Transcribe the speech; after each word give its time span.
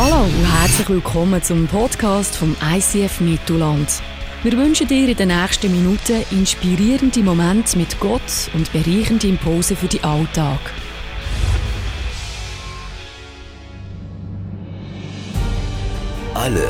Hallo 0.00 0.26
und 0.26 0.60
herzlich 0.60 0.88
willkommen 0.90 1.42
zum 1.42 1.66
Podcast 1.66 2.36
vom 2.36 2.54
ICF 2.62 3.18
Mittelland. 3.18 4.00
Wir 4.44 4.52
wünschen 4.52 4.86
dir 4.86 5.08
in 5.08 5.16
den 5.16 5.26
nächsten 5.26 5.72
Minuten 5.72 6.24
inspirierende 6.30 7.20
Momente 7.20 7.76
mit 7.76 7.98
Gott 7.98 8.48
und 8.54 8.72
bereichende 8.72 9.26
Impulse 9.26 9.74
für 9.74 9.88
den 9.88 10.04
Alltag. 10.04 10.60
Alle, 16.34 16.68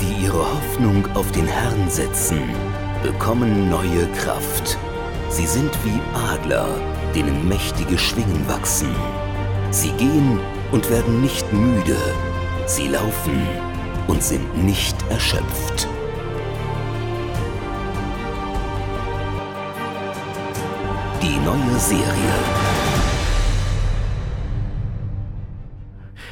die 0.00 0.26
ihre 0.26 0.38
Hoffnung 0.38 1.04
auf 1.16 1.32
den 1.32 1.48
Herrn 1.48 1.90
setzen, 1.90 2.42
bekommen 3.02 3.68
neue 3.68 4.06
Kraft. 4.22 4.78
Sie 5.30 5.46
sind 5.46 5.72
wie 5.84 6.00
Adler, 6.30 6.68
denen 7.12 7.48
mächtige 7.48 7.98
Schwingen 7.98 8.48
wachsen. 8.48 8.94
Sie 9.72 9.90
gehen 9.94 10.38
und 10.70 10.88
werden 10.90 11.22
nicht 11.22 11.52
müde. 11.52 11.96
Sie 12.68 12.88
laufen 12.88 13.48
und 14.08 14.22
sind 14.22 14.62
nicht 14.62 14.94
erschöpft. 15.08 15.88
Die 21.22 21.38
neue 21.38 21.78
Serie. 21.78 22.04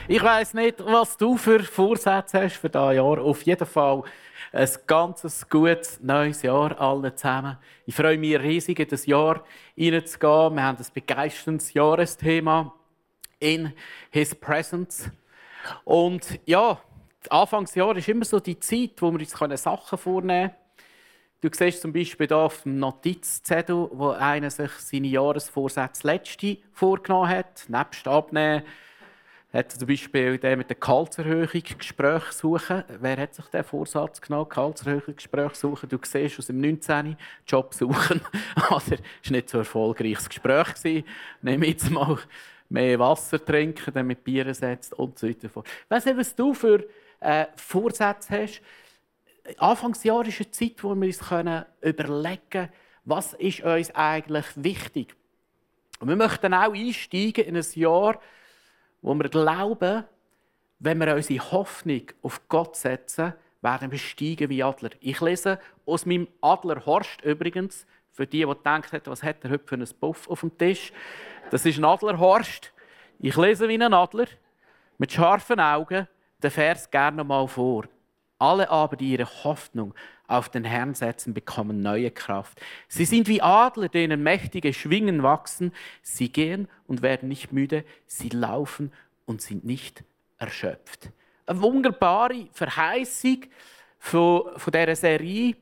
Ich 0.08 0.22
weiß 0.22 0.52
nicht, 0.52 0.84
was 0.84 1.16
du 1.16 1.38
für 1.38 1.60
Vorsätze 1.60 2.42
hast 2.42 2.56
für 2.56 2.68
dieses 2.68 2.96
Jahr. 2.96 3.18
Auf 3.18 3.40
jeden 3.40 3.66
Fall 3.66 4.02
ein 4.52 4.68
ganz 4.86 5.48
gutes 5.48 6.00
neues 6.02 6.42
Jahr 6.42 6.78
allen 6.78 7.16
zusammen. 7.16 7.56
Ich 7.86 7.94
freue 7.94 8.18
mich 8.18 8.38
riesig, 8.38 8.78
in 8.78 8.88
das 8.88 9.06
Jahr 9.06 9.42
hineinzugehen. 9.74 10.54
Wir 10.54 10.62
haben 10.64 10.76
ein 10.76 10.86
begeisterndes 10.92 11.72
Jahresthema 11.72 12.74
in 13.40 13.72
His 14.10 14.34
Presence. 14.34 15.10
Und 15.84 16.40
ja, 16.46 16.78
Anfangsjahr 17.30 17.96
ist 17.96 18.08
immer 18.08 18.24
so 18.24 18.40
die 18.40 18.58
Zeit, 18.58 18.92
wo 18.98 19.10
wir 19.10 19.20
uns 19.20 19.62
Sachen 19.62 19.98
vornehmen 19.98 20.50
können. 20.50 20.66
Du 21.40 21.50
siehst 21.52 21.82
zum 21.82 21.92
Beispiel 21.92 22.26
hier 22.26 22.36
auf 22.36 22.62
dem 22.62 22.78
Notizzettel, 22.78 23.88
wo 23.92 24.10
einer 24.10 24.50
sich 24.50 24.70
seine 24.72 25.08
Jahresvorsätze 25.08 26.06
letzte 26.06 26.58
vorgenommen 26.72 27.28
hat, 27.28 27.64
nebst 27.68 28.08
Abnehmen 28.08 28.62
hat 29.56 29.72
zum 29.72 29.88
Beispiel 29.88 30.38
der 30.38 30.56
mit 30.56 30.68
der 30.68 30.76
Gehaltserhöhung 30.76 31.62
Gespräche 31.78 32.32
suchen. 32.32 32.84
Wer 33.00 33.16
hat 33.16 33.34
sich 33.34 33.46
den 33.46 33.64
Vorsatz 33.64 34.20
genommen? 34.20 34.48
Gehaltserhöhung 34.48 35.16
Gespräche 35.16 35.54
suchen. 35.54 35.88
Du 35.88 35.98
siehst 36.02 36.38
aus 36.38 36.46
dem 36.46 36.60
19. 36.60 37.16
Job 37.46 37.72
suchen. 37.72 38.20
also, 38.68 38.94
es 38.94 39.30
war 39.30 39.32
nicht 39.32 39.48
so 39.48 39.58
ein 39.58 39.62
erfolgreiches 39.62 40.28
Gespräch. 40.28 40.74
Gewesen. 40.74 41.04
Nehme 41.42 41.66
jetzt 41.66 41.90
mal 41.90 42.18
mehr 42.68 42.98
Wasser 42.98 43.44
trinken, 43.44 43.92
dann 43.94 44.06
mit 44.06 44.24
Bier 44.24 44.52
setzt 44.54 44.92
und 44.94 45.18
so 45.18 45.28
weiter. 45.28 45.48
Ich 45.48 45.90
weiss 45.90 46.04
nicht, 46.04 46.16
was 46.16 46.34
du 46.34 46.54
für 46.54 46.84
äh, 47.20 47.46
Vorsätze 47.56 48.42
hast. 48.42 48.62
Anfangsjahr 49.58 50.26
ist 50.26 50.40
eine 50.40 50.50
Zeit, 50.50 50.82
wo 50.82 50.94
wir 50.94 51.06
uns 51.06 51.20
können 51.20 51.64
überlegen 51.80 52.40
können, 52.50 52.68
was 53.04 53.34
ist 53.34 53.60
uns 53.60 53.94
eigentlich 53.94 54.46
wichtig. 54.56 55.14
Und 56.00 56.08
wir 56.08 56.16
möchten 56.16 56.52
auch 56.52 56.74
einsteigen 56.74 57.44
in 57.44 57.56
ein 57.56 57.64
Jahr, 57.74 58.20
wo 59.02 59.14
wir 59.14 59.28
glauben, 59.28 60.04
wenn 60.78 60.98
wir 60.98 61.14
unsere 61.14 61.52
Hoffnung 61.52 62.02
auf 62.22 62.48
Gott 62.48 62.76
setzen, 62.76 63.32
werden 63.62 63.90
wir 63.90 63.98
steigen 63.98 64.50
wie 64.50 64.62
Adler. 64.62 64.90
Ich 65.00 65.20
lese 65.20 65.58
aus 65.86 66.04
meinem 66.04 66.28
Adlerhorst 66.40 67.22
übrigens, 67.22 67.86
für 68.16 68.26
die, 68.26 68.46
die 68.46 68.54
denken, 68.64 69.00
was 69.04 69.22
hat 69.22 69.44
er 69.44 69.50
heute 69.50 69.66
für 69.66 69.74
einen 69.74 69.88
Buff 70.00 70.26
auf 70.28 70.40
dem 70.40 70.56
Tisch. 70.56 70.90
Das 71.50 71.66
ist 71.66 71.76
ein 71.76 71.84
Adlerhorst. 71.84 72.72
Ich 73.18 73.36
lese 73.36 73.68
wie 73.68 73.74
ein 73.74 73.92
Adler 73.92 74.26
mit 74.96 75.12
scharfen 75.12 75.60
Augen 75.60 76.08
den 76.42 76.50
Vers 76.50 76.90
gerne 76.90 77.24
mal 77.24 77.46
vor. 77.46 77.84
Alle 78.38 78.70
aber, 78.70 78.96
die 78.96 79.12
ihre 79.12 79.26
Hoffnung 79.44 79.94
auf 80.26 80.48
den 80.48 80.64
Herrn 80.64 80.94
setzen, 80.94 81.34
bekommen 81.34 81.82
neue 81.82 82.10
Kraft. 82.10 82.60
Sie 82.88 83.04
sind 83.04 83.28
wie 83.28 83.42
Adler, 83.42 83.88
denen 83.88 84.22
mächtige 84.22 84.72
Schwingen 84.72 85.22
wachsen. 85.22 85.72
Sie 86.02 86.30
gehen 86.30 86.68
und 86.86 87.02
werden 87.02 87.28
nicht 87.28 87.52
müde. 87.52 87.84
Sie 88.06 88.30
laufen 88.30 88.92
und 89.26 89.42
sind 89.42 89.64
nicht 89.64 90.04
erschöpft. 90.38 91.10
Eine 91.44 91.60
wunderbare 91.60 92.48
Verheißung 92.52 93.42
von, 93.98 94.58
von 94.58 94.72
dieser 94.72 94.96
Serie, 94.96 95.54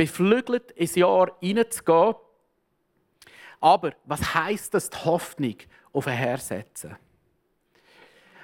beflügelt 0.00 0.70
ins 0.70 0.94
Jahr 0.94 1.36
hineinzugehen. 1.40 2.14
Aber 3.60 3.92
was 4.06 4.34
heißt 4.34 4.72
das, 4.72 4.88
die 4.88 4.96
Hoffnung 4.96 5.56
auf 5.92 6.04
den 6.04 6.14
Herrn 6.14 6.40
setzen? 6.40 6.96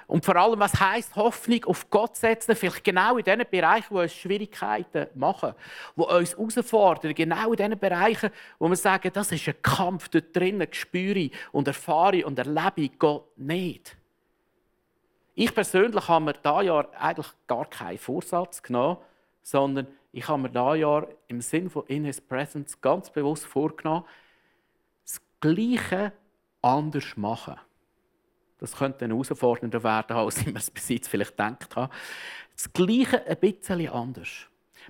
Und 0.05 0.23
vor 0.23 0.35
allem, 0.35 0.59
was 0.59 0.79
heißt 0.79 1.15
Hoffnung 1.15 1.65
auf 1.65 1.89
Gott 1.89 2.15
setzen? 2.15 2.55
Vielleicht 2.55 2.83
genau 2.83 3.17
in 3.17 3.23
den 3.23 3.43
Bereichen, 3.49 3.87
wo 3.89 4.01
uns 4.01 4.13
Schwierigkeiten 4.13 5.07
machen, 5.15 5.55
wo 5.95 6.03
uns 6.03 6.37
herausfordern, 6.37 7.15
genau 7.15 7.51
in 7.51 7.57
den 7.57 7.79
Bereichen, 7.79 8.29
wo 8.59 8.69
wir 8.69 8.75
sagen, 8.75 9.09
das 9.11 9.31
ist 9.31 9.47
ein 9.47 9.59
Kampf 9.63 10.09
dort 10.09 10.35
drinnen, 10.35 10.67
spüre 10.69 11.31
und 11.51 11.67
erfahre 11.67 12.23
und 12.23 12.37
erlebe 12.37 12.95
Gott 12.99 13.35
nicht. 13.35 13.97
Ich 15.33 15.53
persönlich 15.55 16.07
habe 16.07 16.25
mir 16.25 16.33
dieses 16.33 16.65
Jahr 16.67 16.87
eigentlich 16.99 17.27
gar 17.47 17.65
keinen 17.65 17.97
Vorsatz 17.97 18.61
genommen, 18.61 18.97
sondern 19.41 19.87
ich 20.11 20.27
habe 20.27 20.41
mir 20.41 20.49
dieses 20.49 20.77
Jahr 20.77 21.07
im 21.27 21.41
Sinne 21.41 21.69
von 21.69 21.85
In 21.87 22.05
His 22.05 22.21
Presence 22.21 22.79
ganz 22.79 23.09
bewusst 23.09 23.45
vorgenommen, 23.45 24.05
das 25.03 25.21
Gleiche 25.39 26.13
anders 26.61 27.15
machen. 27.17 27.55
Das 28.59 28.75
könnte 28.75 28.99
dann 28.99 29.11
herausfordernder 29.11 29.83
werden, 29.83 30.17
als 30.17 30.39
ich 30.39 30.47
mir 30.47 30.59
es 30.59 30.71
bis 30.71 30.89
jetzt 30.89 31.07
vielleicht 31.07 31.31
gedacht 31.31 31.75
habe. 31.75 31.93
Das 32.55 32.71
Gleiche 32.73 33.25
ein 33.25 33.37
bisschen 33.37 33.89
anders. 33.89 34.29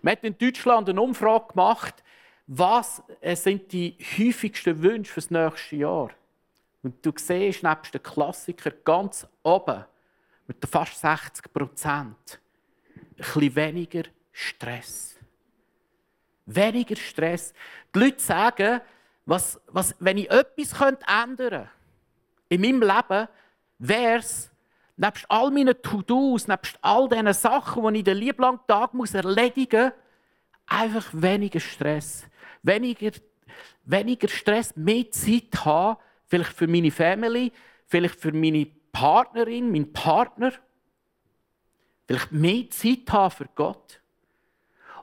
Man 0.02 0.14
hat 0.14 0.24
in 0.24 0.38
Deutschland 0.38 0.90
eine 0.90 1.02
Umfrage 1.02 1.48
gemacht, 1.50 2.04
was 2.46 3.04
sind 3.34 3.72
die 3.74 3.98
häufigsten 4.18 4.82
Wünsche 4.82 5.12
für 5.12 5.22
das 5.22 5.32
nächste 5.32 5.76
Jahr. 5.76 6.12
Und 6.84 7.06
du 7.06 7.12
siehst 7.16 7.64
nebst 7.64 7.94
den 7.94 8.04
Klassikern 8.04 8.74
ganz 8.86 9.28
oben, 9.44 9.84
mit 10.48 10.66
fast 10.66 11.02
60 11.02 11.52
Prozent, 11.52 12.40
ein 12.96 13.16
bisschen 13.18 13.56
weniger 13.56 14.04
Stress. 14.40 15.16
Weniger 16.46 16.96
Stress. 16.96 17.56
Die 17.94 18.00
Leute 18.00 18.20
sagen, 18.20 18.82
was, 19.26 19.60
was, 19.66 19.96
wenn 20.00 20.20
ich 20.20 20.30
etwas 20.30 20.74
ändern 20.80 21.00
könnte 21.40 21.70
in 22.50 22.62
meinem 22.62 22.82
Leben, 22.82 23.28
wäre 23.80 24.20
es, 24.20 24.52
nebst 24.96 25.26
all 25.28 25.50
meinen 25.50 25.82
To-Dos, 25.82 26.48
nebst 26.48 26.78
all 26.84 27.10
diesen 27.10 27.34
Sachen, 27.34 27.92
die 27.92 28.00
ich 28.00 28.06
den 28.06 28.18
lieblangen 28.18 28.60
Tag 28.68 28.94
muss 28.94 29.16
erledigen 29.16 29.86
muss, 29.86 29.94
einfach 30.68 31.10
weniger 31.14 31.60
Stress. 31.60 32.28
Weniger, 32.62 33.12
weniger 33.86 34.28
Stress, 34.28 34.76
mehr 34.76 35.10
Zeit 35.10 35.66
haben, 35.66 35.98
vielleicht 36.28 36.54
für 36.54 36.68
meine 36.68 36.92
Family, 36.92 37.52
vielleicht 37.88 38.20
für 38.20 38.32
meine 38.32 38.68
Partnerin, 38.92 39.72
meinen 39.72 39.92
Partner. 39.92 40.54
Vielleicht 42.06 42.32
mehr 42.32 42.70
Zeit 42.70 43.12
haben 43.12 43.32
für 43.32 43.50
Gott. 43.56 44.00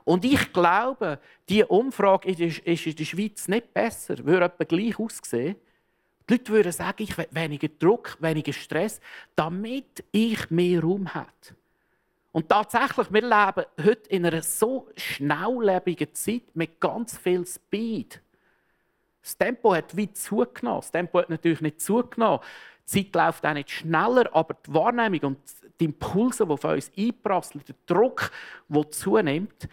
Und 0.05 0.23
ich 0.23 0.53
glaube, 0.53 1.19
diese 1.49 1.67
Umfrage 1.67 2.29
ist 2.29 2.59
in 2.59 2.95
der 2.95 3.05
Schweiz 3.05 3.47
nicht 3.47 3.73
besser, 3.73 4.23
würde 4.23 4.45
etwa 4.45 4.63
gleich 4.63 4.97
aussehen. 4.99 5.55
Die 6.29 6.33
Leute 6.33 6.53
würden 6.53 6.71
sagen, 6.71 7.03
ich 7.03 7.17
will 7.17 7.27
weniger 7.31 7.67
Druck, 7.67 8.17
weniger 8.19 8.53
Stress, 8.53 9.01
damit 9.35 10.03
ich 10.11 10.49
mehr 10.49 10.81
Raum 10.81 11.13
habe. 11.13 11.27
Und 12.31 12.49
tatsächlich, 12.49 13.11
wir 13.11 13.21
leben 13.21 13.65
heute 13.83 14.09
in 14.09 14.25
einer 14.25 14.43
so 14.43 14.89
schnelllebigen 14.95 16.13
Zeit 16.13 16.43
mit 16.53 16.79
ganz 16.79 17.17
viel 17.17 17.45
Speed. 17.45 18.21
Das 19.21 19.37
Tempo 19.37 19.73
hat 19.73 19.97
weit 19.97 20.17
zugenommen. 20.17 20.81
Das 20.81 20.91
Tempo 20.91 21.19
hat 21.19 21.29
natürlich 21.29 21.61
nicht 21.61 21.81
zugenommen. 21.81 22.41
Die 22.83 23.11
Zeit 23.11 23.15
läuft 23.15 23.45
auch 23.45 23.53
nicht 23.53 23.71
schneller, 23.71 24.29
aber 24.35 24.53
die 24.53 24.73
Wahrnehmung 24.73 25.19
und 25.21 25.39
die 25.79 25.85
Impulse, 25.85 26.45
die 26.45 26.51
auf 26.51 26.63
uns 26.63 26.91
einprasseln, 26.95 27.63
der 27.67 27.75
Druck, 27.87 28.29
der 28.69 28.91
zunimmt. 28.91 29.67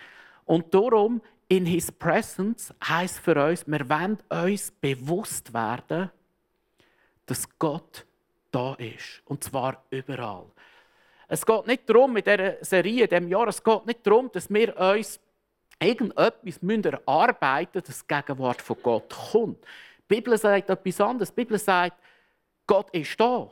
Und 0.53 0.75
darum, 0.75 1.23
in 1.49 1.65
His 1.65 1.91
Presence 1.91 2.75
heisst 2.87 3.21
für 3.21 3.43
uns, 3.43 3.67
wir 3.67 3.89
wollen 3.89 4.19
uns 4.29 4.71
bewusst 4.71 5.55
werden, 5.55 6.11
dass 7.25 7.49
Gott 7.59 8.05
da 8.51 8.75
ist. 8.75 9.23
Und 9.25 9.43
zwar 9.43 9.83
überall. 9.89 10.45
Es 11.27 11.47
geht 11.47 11.67
nicht 11.67 11.89
darum, 11.89 12.13
mit 12.13 12.27
dieser 12.27 12.63
Serie, 12.63 13.05
in 13.05 13.09
diesem 13.09 13.29
Jahr, 13.29 13.49
es 13.49 13.65
geht 13.65 13.87
nicht 13.87 14.07
darum, 14.07 14.31
dass 14.31 14.51
wir 14.51 14.77
uns 14.77 15.19
irgendetwas 15.81 16.59
erarbeiten 16.63 17.71
müssen, 17.79 17.87
dass 17.87 18.07
die 18.07 18.15
Gegenwart 18.15 18.61
von 18.61 18.77
Gott 18.83 19.31
kommt. 19.33 19.65
Die 20.01 20.17
Bibel 20.17 20.37
sagt 20.37 20.69
etwas 20.69 21.01
anderes. 21.01 21.31
Die 21.31 21.35
Bibel 21.37 21.59
sagt, 21.59 21.97
Gott 22.67 22.91
ist 22.95 23.19
da. 23.19 23.51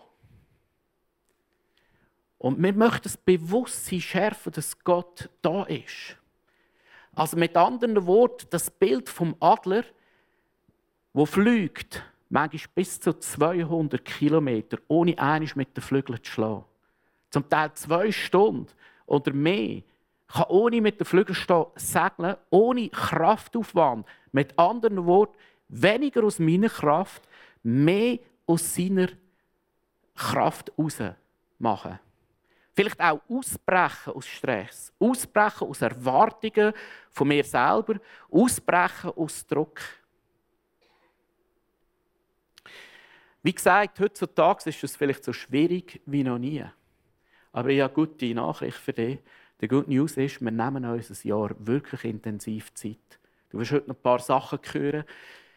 Und 2.37 2.63
wir 2.63 2.75
möchten 2.75 3.05
das 3.05 3.17
Bewusstsein 3.17 4.03
schärfen, 4.03 4.53
dass 4.53 4.79
Gott 4.85 5.31
da 5.41 5.63
ist. 5.63 6.20
Also 7.15 7.37
mit 7.37 7.57
anderen 7.57 8.07
Worten, 8.07 8.47
das 8.51 8.71
Bild 8.71 9.09
vom 9.09 9.35
Adler, 9.41 9.85
wo 11.13 11.27
fliegt, 11.27 12.03
manchmal 12.29 12.73
bis 12.75 13.01
zu 13.01 13.19
200 13.19 14.05
Kilometer, 14.05 14.79
ohne 14.89 15.19
einisch 15.19 15.57
mit 15.57 15.77
den 15.77 15.83
Flügeln 15.83 16.23
zu 16.23 16.31
schlagen. 16.31 16.65
zum 17.31 17.49
Teil 17.49 17.73
zwei 17.75 18.11
Stunden 18.11 18.67
oder 19.07 19.33
mehr, 19.33 19.83
kann 20.27 20.47
ohne 20.49 20.81
mit 20.81 21.01
den 21.01 21.05
Flügeln 21.05 21.37
segeln, 21.77 22.37
ohne 22.51 22.89
Kraftaufwand. 22.89 24.07
Mit 24.33 24.59
anderen 24.59 25.05
Worten, 25.07 25.37
weniger 25.69 26.25
aus 26.25 26.39
meiner 26.39 26.69
Kraft, 26.69 27.23
mehr 27.63 28.19
aus 28.47 28.75
seiner 28.75 29.09
Kraft 30.15 30.73
heraus 30.77 30.99
machen. 31.59 31.99
Vielleicht 32.81 33.01
auch 33.03 33.21
ausbrechen 33.29 34.15
aus 34.15 34.27
Stress, 34.27 34.91
ausbrechen 34.99 35.69
aus 35.69 35.83
Erwartungen 35.83 36.73
von 37.11 37.29
mir 37.29 37.45
selber, 37.45 38.01
ausbrechen 38.31 39.11
aus 39.17 39.47
Druck. 39.47 39.83
Wie 43.43 43.53
gesagt, 43.53 44.01
heutzutage 44.01 44.71
ist 44.71 44.83
es 44.83 44.97
vielleicht 44.97 45.25
so 45.25 45.35
schwierig 45.35 46.01
wie 46.07 46.25
noch 46.25 46.39
nie. 46.39 46.65
Aber 47.53 47.69
ich 47.69 47.83
habe 47.83 47.93
gute 47.93 48.35
Nachricht 48.35 48.79
für 48.79 48.95
dich. 48.95 49.19
Die 49.61 49.69
gute 49.69 49.91
News 49.91 50.17
ist, 50.17 50.41
wir 50.41 50.51
nehmen 50.51 50.87
uns 50.87 51.11
ein 51.11 51.29
Jahr 51.29 51.51
wirklich 51.59 52.05
intensiv 52.05 52.73
Zeit. 52.73 53.21
Du 53.51 53.59
wirst 53.59 53.73
heute 53.73 53.89
noch 53.89 53.97
ein 53.97 54.03
paar 54.03 54.21
Sachen 54.21 54.59
hören. 54.73 55.05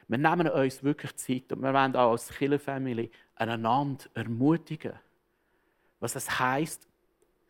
Wir 0.10 0.18
nehmen 0.18 0.50
uns 0.50 0.84
wirklich 0.84 1.16
Zeit 1.16 1.54
und 1.54 1.62
wir 1.62 1.74
wollen 1.74 1.96
auch 1.96 2.12
als 2.12 2.28
Killer-Family 2.28 3.10
einander 3.36 4.04
ermutigen. 4.14 5.00
Was 6.02 6.18
es 6.18 6.38
heisst, 6.38 6.90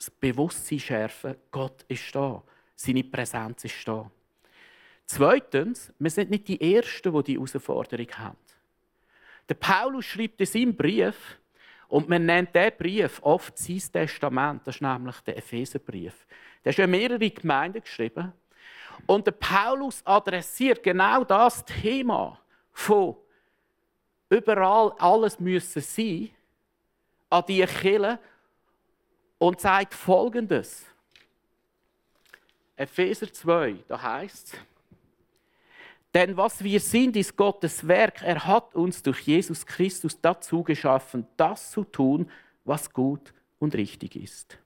das 0.05 0.11
Bewusstsein 0.11 0.79
schärfen, 0.79 1.35
Gott 1.51 1.85
ist 1.87 2.13
da. 2.13 2.43
Seine 2.75 3.03
Präsenz 3.03 3.63
ist 3.63 3.87
da. 3.87 4.09
Zweitens, 5.05 5.93
wir 5.99 6.09
sind 6.09 6.31
nicht 6.31 6.47
die 6.47 6.75
Ersten, 6.75 7.13
die 7.13 7.37
diese 7.37 7.37
Herausforderung 7.37 8.07
haben. 8.17 8.37
Der 9.47 9.55
Paulus 9.55 10.05
schreibt 10.05 10.39
in 10.39 10.45
seinem 10.45 10.75
Brief, 10.75 11.39
und 11.87 12.09
man 12.09 12.25
nennt 12.25 12.55
diesen 12.55 12.77
Brief 12.77 13.19
oft 13.21 13.57
sein 13.57 13.81
Testament, 13.91 14.65
das 14.65 14.75
ist 14.75 14.81
nämlich 14.81 15.19
der 15.21 15.37
Epheserbrief. 15.37 16.25
Der 16.63 16.71
ist 16.71 16.79
ja 16.79 16.87
mehrere 16.87 17.29
Gemeinden 17.29 17.81
geschrieben. 17.81 18.33
Und 19.05 19.27
der 19.27 19.33
Paulus 19.33 20.01
adressiert 20.05 20.81
genau 20.81 21.23
das 21.23 21.63
Thema 21.65 22.39
von 22.71 23.15
überall 24.29 24.93
alles 24.97 25.39
müssen 25.39 25.81
sein 25.81 26.29
an 27.29 27.43
die 27.47 27.63
Kirche 27.65 28.19
und 29.43 29.59
sagt 29.59 29.93
Folgendes. 29.93 30.85
Epheser 32.77 33.31
2, 33.31 33.75
da 33.89 34.01
heißt 34.01 34.53
es, 34.53 34.59
denn 36.13 36.37
was 36.37 36.63
wir 36.63 36.79
sind, 36.79 37.17
ist 37.17 37.35
Gottes 37.35 37.85
Werk. 37.85 38.21
Er 38.21 38.45
hat 38.45 38.73
uns 38.73 39.03
durch 39.03 39.19
Jesus 39.21 39.65
Christus 39.65 40.21
dazu 40.21 40.63
geschaffen, 40.63 41.27
das 41.35 41.71
zu 41.71 41.83
tun, 41.83 42.31
was 42.63 42.93
gut 42.93 43.33
und 43.59 43.75
richtig 43.75 44.15
ist. 44.15 44.57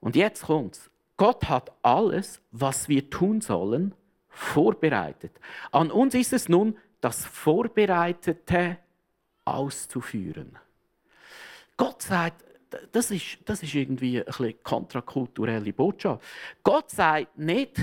Und 0.00 0.16
jetzt 0.16 0.42
kommt's. 0.42 0.90
Gott 1.16 1.48
hat 1.48 1.72
alles, 1.80 2.42
was 2.50 2.90
wir 2.90 3.08
tun 3.08 3.40
sollen, 3.40 3.94
vorbereitet. 4.28 5.32
An 5.70 5.90
uns 5.90 6.14
ist 6.14 6.34
es 6.34 6.46
nun, 6.46 6.76
das 7.00 7.24
Vorbereitete 7.24 8.76
auszuführen. 9.46 10.58
Gott 11.78 12.02
sagt, 12.02 12.44
das 12.92 13.10
ist, 13.10 13.38
das 13.44 13.62
ist 13.62 13.74
irgendwie 13.74 14.24
eine 14.24 14.54
kontrakulturelle 14.54 15.72
Botschaft. 15.72 16.22
Gott 16.62 16.90
sagt 16.90 17.38
nicht, 17.38 17.76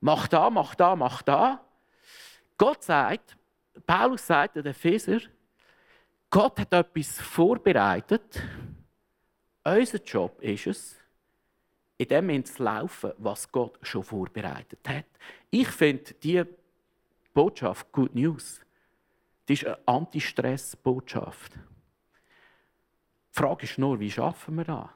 mach 0.00 0.28
da, 0.28 0.50
mach 0.50 0.74
da, 0.74 0.96
mach 0.96 1.22
da, 1.22 1.64
Gott 2.56 2.82
sagt, 2.82 3.36
Paulus 3.86 4.26
sagt 4.26 4.56
den 4.56 4.66
Epheser, 4.66 5.20
Gott 6.30 6.58
hat 6.58 6.72
etwas 6.72 7.20
vorbereitet. 7.20 8.42
Unser 9.64 10.02
Job 10.02 10.40
ist 10.40 10.66
es, 10.66 10.96
in 11.96 12.08
dem 12.08 12.44
zu 12.44 12.62
laufen, 12.62 13.12
was 13.18 13.50
Gott 13.50 13.78
schon 13.82 14.02
vorbereitet 14.02 14.80
hat. 14.88 15.06
Ich 15.50 15.68
finde 15.68 16.14
diese 16.14 16.48
Botschaft 17.32 17.90
Good 17.92 18.14
News. 18.14 18.60
Das 19.46 19.58
ist 19.58 19.66
eine 19.66 19.78
Anti-Stress-Botschaft. 19.86 21.52
Die 23.34 23.40
Frage 23.40 23.64
ist 23.64 23.78
nur, 23.78 23.98
wie 23.98 24.10
schaffen 24.10 24.56
wir 24.56 24.64
das? 24.64 24.88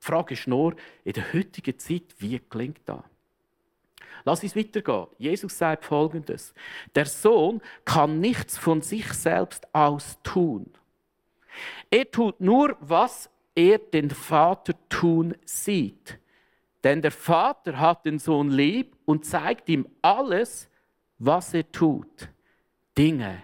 Die 0.00 0.06
Frage 0.06 0.34
ist 0.34 0.48
nur, 0.48 0.74
in 1.04 1.12
der 1.12 1.32
heutigen 1.32 1.78
Zeit, 1.78 2.14
wie 2.18 2.38
klingt 2.38 2.80
das? 2.86 3.02
Lass 4.24 4.42
uns 4.42 4.56
weitergehen. 4.56 5.06
Jesus 5.18 5.56
sagt 5.56 5.84
folgendes: 5.84 6.54
Der 6.94 7.06
Sohn 7.06 7.60
kann 7.84 8.20
nichts 8.20 8.58
von 8.58 8.82
sich 8.82 9.12
selbst 9.12 9.72
aus 9.72 10.18
tun. 10.22 10.66
Er 11.90 12.10
tut 12.10 12.40
nur, 12.40 12.76
was 12.80 13.30
er 13.54 13.78
den 13.78 14.10
Vater 14.10 14.74
tun 14.88 15.36
sieht. 15.44 16.18
Denn 16.84 17.02
der 17.02 17.10
Vater 17.10 17.78
hat 17.78 18.06
den 18.06 18.18
Sohn 18.18 18.50
lieb 18.50 18.96
und 19.04 19.24
zeigt 19.24 19.68
ihm 19.68 19.88
alles, 20.02 20.68
was 21.18 21.54
er 21.54 21.70
tut. 21.72 22.28
Dinge, 22.96 23.42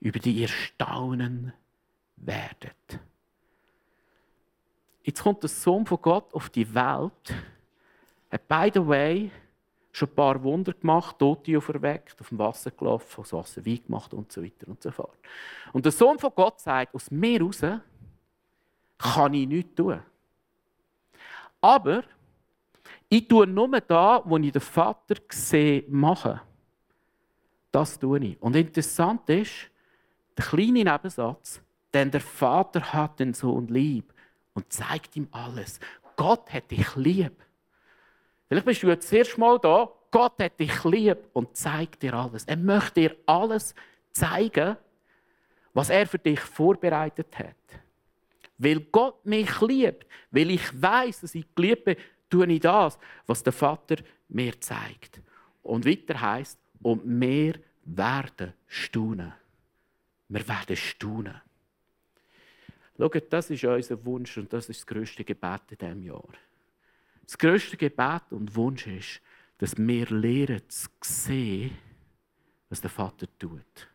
über 0.00 0.18
die 0.18 0.32
ihr 0.32 0.48
staunen 0.48 1.52
werdet. 2.16 3.00
Jetzt 5.08 5.22
kommt 5.22 5.42
der 5.42 5.48
Sohn 5.48 5.86
von 5.86 6.02
Gott 6.02 6.34
auf 6.34 6.50
die 6.50 6.74
Welt. 6.74 7.34
Hat, 8.30 8.46
by 8.46 8.70
the 8.74 8.86
way, 8.86 9.30
schon 9.90 10.06
ein 10.06 10.14
paar 10.14 10.42
Wunder 10.42 10.74
gemacht, 10.74 11.18
Tote 11.18 11.56
auferweckt, 11.56 12.20
auf 12.20 12.28
dem 12.28 12.38
Wasser 12.38 12.70
gelaufen, 12.70 13.22
das 13.22 13.32
Wasser 13.32 13.64
Wein 13.64 13.82
gemacht 13.86 14.12
und 14.12 14.30
so 14.30 14.44
weiter 14.44 14.68
und 14.68 14.82
so 14.82 14.90
fort. 14.90 15.16
Und 15.72 15.86
der 15.86 15.92
Sohn 15.92 16.18
von 16.18 16.30
Gott 16.34 16.60
sagt, 16.60 16.94
aus 16.94 17.10
mir 17.10 17.40
raus 17.40 17.62
kann 18.98 19.32
ich 19.32 19.48
nichts 19.48 19.74
tun. 19.76 19.98
Aber 21.62 22.02
ich 23.08 23.26
tue 23.26 23.46
nur 23.46 23.80
da, 23.80 24.20
wo 24.26 24.36
ich 24.36 24.52
den 24.52 24.60
Vater 24.60 25.14
sehe, 25.30 25.84
machen. 25.88 26.38
Das 27.72 27.98
tue 27.98 28.18
ich. 28.18 28.42
Und 28.42 28.54
interessant 28.56 29.26
ist, 29.30 29.70
der 30.36 30.44
kleine 30.44 30.84
Nebensatz, 30.84 31.62
denn 31.94 32.10
der 32.10 32.20
Vater 32.20 32.92
hat 32.92 33.18
den 33.18 33.32
Sohn 33.32 33.68
lieb 33.68 34.12
und 34.58 34.72
zeigt 34.72 35.14
ihm 35.14 35.28
alles. 35.30 35.78
Gott 36.16 36.52
hat 36.52 36.68
dich 36.72 36.96
lieb. 36.96 37.44
Vielleicht 38.48 38.66
bist 38.66 38.82
du 38.82 38.88
jetzt 38.88 39.04
das 39.04 39.12
erste 39.12 39.38
Mal 39.38 39.56
da. 39.60 39.88
Gott 40.10 40.42
hat 40.42 40.58
dich 40.58 40.82
lieb 40.82 41.18
und 41.32 41.56
zeigt 41.56 42.02
dir 42.02 42.14
alles. 42.14 42.42
Er 42.42 42.56
möchte 42.56 43.00
dir 43.02 43.16
alles 43.24 43.72
zeigen, 44.10 44.76
was 45.74 45.90
er 45.90 46.08
für 46.08 46.18
dich 46.18 46.40
vorbereitet 46.40 47.38
hat. 47.38 47.54
Weil 48.56 48.80
Gott 48.80 49.24
mich 49.24 49.60
liebt, 49.60 50.06
weil 50.32 50.50
ich 50.50 50.82
weiß, 50.82 51.20
dass 51.20 51.36
ich 51.36 51.46
geliebt 51.54 51.84
bin, 51.84 51.96
tue 52.28 52.48
ich 52.48 52.60
das, 52.60 52.98
was 53.28 53.44
der 53.44 53.52
Vater 53.52 53.96
mir 54.28 54.60
zeigt. 54.60 55.20
Und 55.62 55.86
weiter 55.86 56.20
heißt, 56.20 56.58
und 56.82 57.02
wir 57.04 57.60
werden 57.84 58.54
staunen. 58.66 59.34
Wir 60.28 60.48
werden 60.48 60.74
staunen. 60.74 61.47
Schaut, 62.98 63.32
das 63.32 63.50
ist 63.50 63.64
unser 63.64 64.04
Wunsch 64.04 64.36
und 64.38 64.52
das 64.52 64.68
ist 64.68 64.80
das 64.80 64.86
größte 64.86 65.24
Gebet 65.24 65.62
in 65.70 65.78
diesem 65.78 66.02
Jahr. 66.02 66.28
Das 67.22 67.38
größte 67.38 67.76
Gebet 67.76 68.22
und 68.30 68.54
Wunsch 68.56 68.86
ist, 68.88 69.20
dass 69.58 69.76
wir 69.76 70.06
lernen 70.06 70.62
zu 70.68 70.88
sehen, 71.02 71.78
was 72.68 72.80
der 72.80 72.90
Vater 72.90 73.26
tut. 73.38 73.88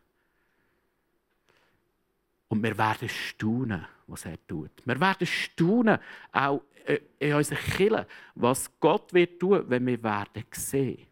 Und 2.48 2.62
wir 2.62 2.78
werden 2.78 3.08
staunen, 3.08 3.86
was 4.06 4.24
er 4.24 4.38
tut. 4.46 4.70
Wir 4.84 4.98
werden 4.98 5.26
staunen, 5.26 5.98
auch 6.32 6.62
äh, 6.86 7.00
in 7.18 7.34
unserer 7.34 7.58
Kirche, 7.58 8.06
was 8.34 8.70
Gott 8.80 9.12
wird 9.12 9.38
tun, 9.38 9.64
wenn 9.68 9.86
wir 9.86 10.02
werden 10.02 10.44
sehen. 10.52 11.06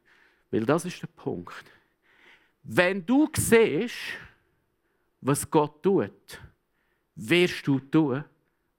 Weil 0.51 0.65
das 0.65 0.85
ist 0.85 1.03
der 1.03 1.09
Punkt. 1.09 1.65
Wenn 2.63 3.05
du 3.05 3.29
siehst, 3.35 3.97
was 5.21 5.51
Gott 5.51 5.83
tut, 5.83 6.41
wirst 7.15 7.67
du 7.67 7.79
tun, 7.79 8.25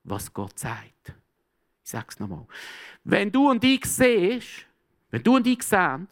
was 0.03 0.33
Gott 0.33 0.57
sagt. 0.59 1.13
Ich 1.83 1.89
sage 1.89 2.07
es 2.09 2.19
nochmal. 2.19 2.45
Wenn 3.03 3.31
du 3.31 3.49
und 3.49 3.63
ich 3.63 3.85
siehst, 3.85 4.65
wenn 5.11 5.23
du 5.23 5.35
und 5.35 5.47
ich 5.47 5.63
sehen, 5.63 6.07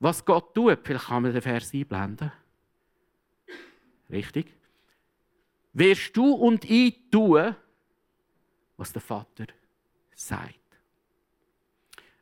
was 0.00 0.24
Gott 0.24 0.54
tut, 0.54 0.78
vielleicht 0.84 1.06
kann 1.06 1.22
man 1.22 1.32
den 1.32 1.42
Vers 1.42 1.72
einblenden. 1.74 2.32
Richtig? 4.10 4.54
Wirst 5.72 6.16
du 6.16 6.32
und 6.32 6.64
ich 6.64 7.10
tun, 7.10 7.54
was 8.76 8.92
der 8.92 9.02
Vater 9.02 9.46
sagt. 10.14 10.54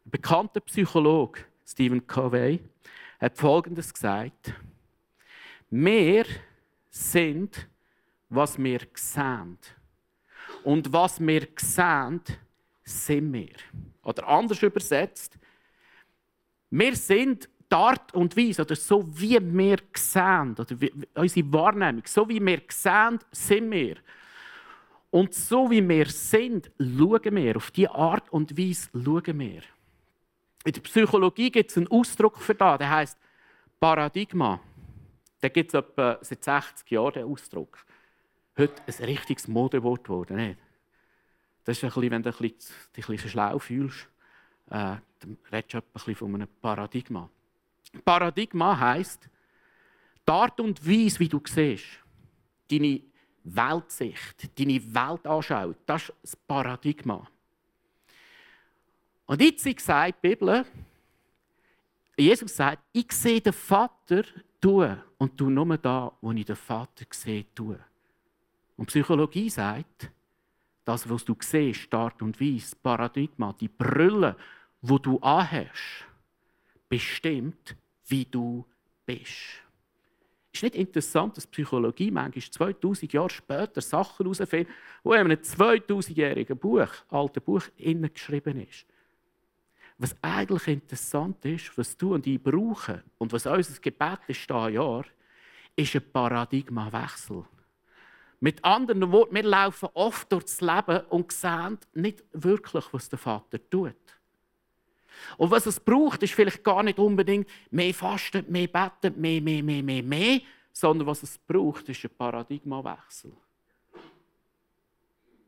Ein 0.05 0.11
bekannter 0.11 0.61
Psychologe, 0.61 1.45
Stephen 1.65 2.07
Covey, 2.07 2.61
hat 3.21 3.37
Folgendes 3.37 3.93
gesagt. 3.93 4.53
Wir 5.71 6.27
sind, 6.91 7.69
was 8.29 8.59
wir 8.59 8.81
sehen. 8.95 9.59
Und 10.65 10.93
was 10.93 11.21
wir 11.21 11.49
sehen, 11.57 12.23
sind 12.83 13.33
wir. 13.33 13.55
Oder 14.03 14.27
anders 14.29 14.63
übersetzt, 14.63 15.39
wir 16.71 16.97
sind 16.97 17.49
die 17.71 17.75
Art 17.75 18.15
und 18.15 18.37
Weise, 18.37 18.63
oder 18.63 18.77
so 18.77 19.05
wie 19.19 19.41
wir 19.41 19.79
sehen, 19.95 20.55
oder 20.59 20.81
wie, 20.81 20.93
unsere 21.15 21.53
Wahrnehmung, 21.53 22.03
so 22.07 22.29
wie 22.29 22.45
wir 22.45 22.63
sehen, 22.69 23.19
sind 23.33 23.71
wir. 23.71 23.97
Und 25.11 25.35
so 25.35 25.71
wie 25.71 25.87
wir 25.89 26.07
sind, 26.07 26.71
schauen 26.79 27.37
wir. 27.37 27.57
Auf 27.57 27.71
diese 27.71 27.91
Art 27.91 28.31
und 28.33 28.57
Weise 28.57 28.89
schauen 28.93 29.39
wir. 29.39 29.63
In 30.65 30.73
der 30.73 30.81
Psychologie 30.81 31.51
gibt 31.51 31.71
es 31.71 31.77
einen 31.77 31.89
Ausdruck 31.89 32.39
für 32.39 32.55
das, 32.55 32.79
der 32.79 32.91
heißt 32.91 33.19
Paradigma. 33.79 34.61
Den 35.43 35.53
gibt 35.53 35.73
es 35.73 35.85
seit 36.23 36.45
60 36.45 36.91
Jahren, 36.91 37.13
den 37.13 37.25
Ausdruck. 37.25 37.86
Heute 38.59 38.83
ein 38.87 39.05
richtiges 39.05 39.49
Modewort 39.49 40.05
geworden, 40.05 40.37
nicht? 40.37 40.59
Das 41.65 41.77
ist 41.77 41.85
ein 41.85 41.91
bisschen, 41.91 42.11
wenn 42.11 42.23
du 42.23 42.31
dich 42.31 42.43
ein 42.43 42.95
bisschen 42.95 43.31
schlau 43.31 43.59
fühlst, 43.59 44.09
äh, 44.71 44.97
dann 45.19 45.39
redest 45.53 45.75
du 45.75 45.79
ein 45.79 45.83
bisschen 45.93 46.15
von 46.15 46.35
einem 46.35 46.49
Paradigma. 46.63 47.29
Paradigma 48.05 48.79
heisst, 48.79 49.29
die 50.27 50.33
Art 50.33 50.59
und 50.61 50.87
Weise, 50.87 51.21
wie 51.21 51.29
du 51.29 51.41
siehst, 51.45 51.85
deine 52.71 53.03
Weltsicht, 53.45 54.59
deine 54.59 54.95
Weltanschauung, 54.95 55.77
das 55.85 56.03
ist 56.03 56.15
das 56.23 56.37
Paradigma. 56.37 57.29
Und 59.27 59.41
jetzt 59.43 59.65
sagt 59.81 60.23
die 60.23 60.29
Bibel, 60.29 60.65
Jesus 62.17 62.57
sagt, 62.57 62.83
ich 62.93 63.13
sehe 63.13 63.41
den 63.41 63.53
Vater 63.53 64.23
tun 64.61 64.97
und 65.19 65.37
tu 65.37 65.51
nur 65.51 65.77
da, 65.77 66.13
wo 66.21 66.33
ich 66.33 66.45
den 66.45 66.57
Vater 66.57 67.05
sehe, 67.11 67.45
tun. 67.55 67.79
Und 68.77 68.87
Psychologie 68.87 69.51
sagt, 69.51 70.11
das, 70.85 71.09
was 71.09 71.25
du 71.25 71.37
siehst, 71.41 71.93
die 71.93 71.97
Art 71.97 72.23
und 72.23 72.41
Weise, 72.41 72.77
Paradigma, 72.81 73.53
die 73.53 73.69
Brille, 73.69 74.37
wo 74.83 74.99
du 74.99 75.19
anhast, 75.19 76.07
bestimmt, 76.89 77.77
wie 78.07 78.25
du 78.25 78.65
bist. 79.05 79.63
Ist 80.53 80.63
nicht 80.63 80.77
interessant, 80.77 81.37
dass 81.37 81.47
Psychologie 81.47 82.11
manchmal 82.11 82.43
2000 82.43 83.13
Jahre 83.13 83.31
später 83.31 83.81
Sachen 83.81 84.25
herausfindet, 84.25 84.69
die 85.05 85.09
in 85.09 85.15
einem 85.15 85.39
2000-jährigen 85.39 86.57
Buch, 86.57 86.89
alten 87.11 87.43
Buch, 87.43 87.63
innen 87.77 88.13
geschrieben 88.13 88.61
ist. 88.61 88.87
Was 89.99 90.15
eigentlich 90.23 90.69
interessant 90.69 91.45
ist, 91.45 91.77
was 91.77 91.97
du 91.97 92.15
und 92.15 92.27
ich 92.27 92.43
brauchen 92.43 93.03
und 93.19 93.33
was 93.33 93.47
unser 93.47 93.81
Gebet 93.81 94.21
ist 94.29 94.49
Jahr, 94.49 95.05
ist 95.75 95.95
ein 95.95 96.13
Paradigmawechsel. 96.13 97.45
Mit 98.47 98.65
anderen 98.65 99.11
Worten, 99.11 99.35
wir 99.35 99.43
laufen 99.43 99.89
oft 99.95 100.31
durchs 100.31 100.61
Leben 100.61 101.01
und 101.09 101.33
sehen 101.33 101.79
nicht 101.95 102.23
wirklich, 102.33 102.85
was 102.93 103.09
der 103.09 103.19
Vater 103.19 103.59
tut. 103.69 103.97
Und 105.37 105.51
was 105.51 105.67
es 105.67 105.81
braucht, 105.81 106.23
ist 106.23 106.33
vielleicht 106.33 106.63
gar 106.63 106.85
nicht 106.85 107.01
unbedingt 107.01 107.49
mehr 107.73 107.93
Fasten, 107.93 108.45
mehr 108.47 108.69
Beten, 108.69 109.21
mehr, 109.21 109.43
mehr, 109.43 109.65
mehr, 109.65 109.83
mehr, 109.83 110.03
mehr, 110.05 110.41
sondern 110.73 111.09
was 111.09 111.25
es 111.25 111.39
braucht, 111.39 111.89
ist 111.89 112.05
ein 112.05 112.11
Paradigmawechsel. 112.17 113.33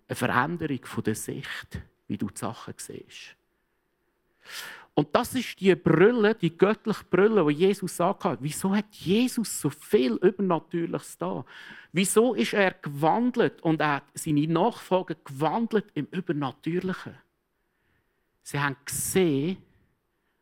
Eine 0.08 0.16
Veränderung 0.16 0.80
der 1.06 1.14
Sicht, 1.14 1.80
wie 2.08 2.18
du 2.18 2.26
die 2.26 2.36
Sachen 2.36 2.74
siehst. 2.78 3.36
Und 4.98 5.14
das 5.14 5.32
ist 5.36 5.60
die 5.60 5.76
Brille, 5.76 6.34
die 6.34 6.58
göttliche 6.58 7.04
Brille, 7.04 7.46
die 7.46 7.60
Jesus 7.60 7.96
sagt. 7.96 8.24
Wieso 8.40 8.74
hat 8.74 8.92
Jesus 8.96 9.60
so 9.60 9.70
viel 9.70 10.14
Übernatürliches 10.14 11.16
da? 11.16 11.44
Wieso 11.92 12.34
ist 12.34 12.52
er 12.52 12.72
gewandelt 12.72 13.62
und 13.62 13.80
er 13.80 13.94
hat 13.94 14.04
seine 14.14 14.48
Nachfolger 14.48 15.14
gewandelt 15.14 15.84
im 15.94 16.06
Übernatürlichen? 16.06 17.14
Sie 18.42 18.58
haben 18.58 18.74
gesehen, 18.84 19.58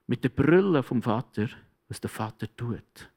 mit 0.07 0.25
der 0.25 0.31
Brille 0.31 0.83
vom 0.83 1.03
Vater, 1.03 1.51
was 1.89 2.01
der 2.01 2.09
Vater 2.09 2.49
tut. 2.57 3.11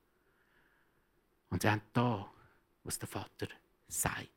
Und 1.51 1.61
sie 1.61 1.69
haben 1.69 1.83
da, 1.93 2.29
was 2.83 2.99
der 2.99 3.07
Vater 3.07 3.47
sagt. 3.87 4.27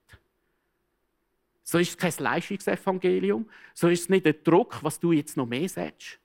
So 1.65 1.79
ist 1.79 1.89
es 1.89 1.99
kein 1.99 2.15
Leistungsevangelium, 2.17 3.51
so 3.75 3.89
ist 3.89 4.03
es 4.03 4.09
nicht 4.09 4.25
der 4.25 4.35
Druck, 4.35 4.79
was 4.85 5.01
du 5.01 5.11
jetzt 5.11 5.37
noch 5.37 5.47
mehr 5.47 5.69
sagst, 5.69 6.22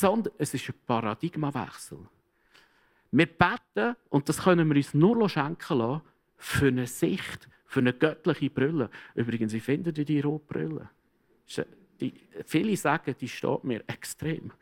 sondern 0.00 0.34
es 0.36 0.52
ist 0.52 0.68
ein 0.68 0.74
Paradigmawechsel. 0.86 1.98
Wir 3.12 3.26
beten, 3.26 3.96
und 4.10 4.28
das 4.28 4.42
können 4.42 4.68
wir 4.68 4.76
uns 4.76 4.92
nur 4.92 5.28
schenken 5.28 5.78
lassen, 5.78 6.02
für 6.36 6.66
eine 6.66 6.86
Sicht, 6.86 7.48
für 7.64 7.80
eine 7.80 7.94
göttliche 7.94 8.50
Brille. 8.50 8.90
Übrigens, 9.14 9.54
ich 9.54 9.62
finde 9.62 9.92
die 9.92 10.20
rote 10.20 10.44
Brille. 10.44 10.90
Die, 11.98 12.12
viele 12.44 12.76
sagen, 12.76 13.14
die 13.18 13.28
steht 13.28 13.64
mir 13.64 13.82
extrem. 13.86 14.52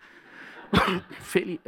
viele, 1.20 1.58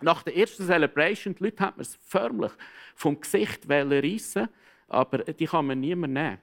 nach 0.00 0.22
der 0.22 0.36
ersten 0.36 0.64
Celebration, 0.64 1.34
die 1.34 1.42
Leute 1.42 1.64
haben 1.64 1.80
es 1.80 1.96
förmlich 1.96 2.52
vom 2.94 3.20
Gesicht 3.20 3.68
reissen, 3.68 4.48
aber 4.86 5.18
die 5.18 5.46
kann 5.46 5.66
man 5.66 5.80
niemand 5.80 6.14
nehmen. 6.14 6.38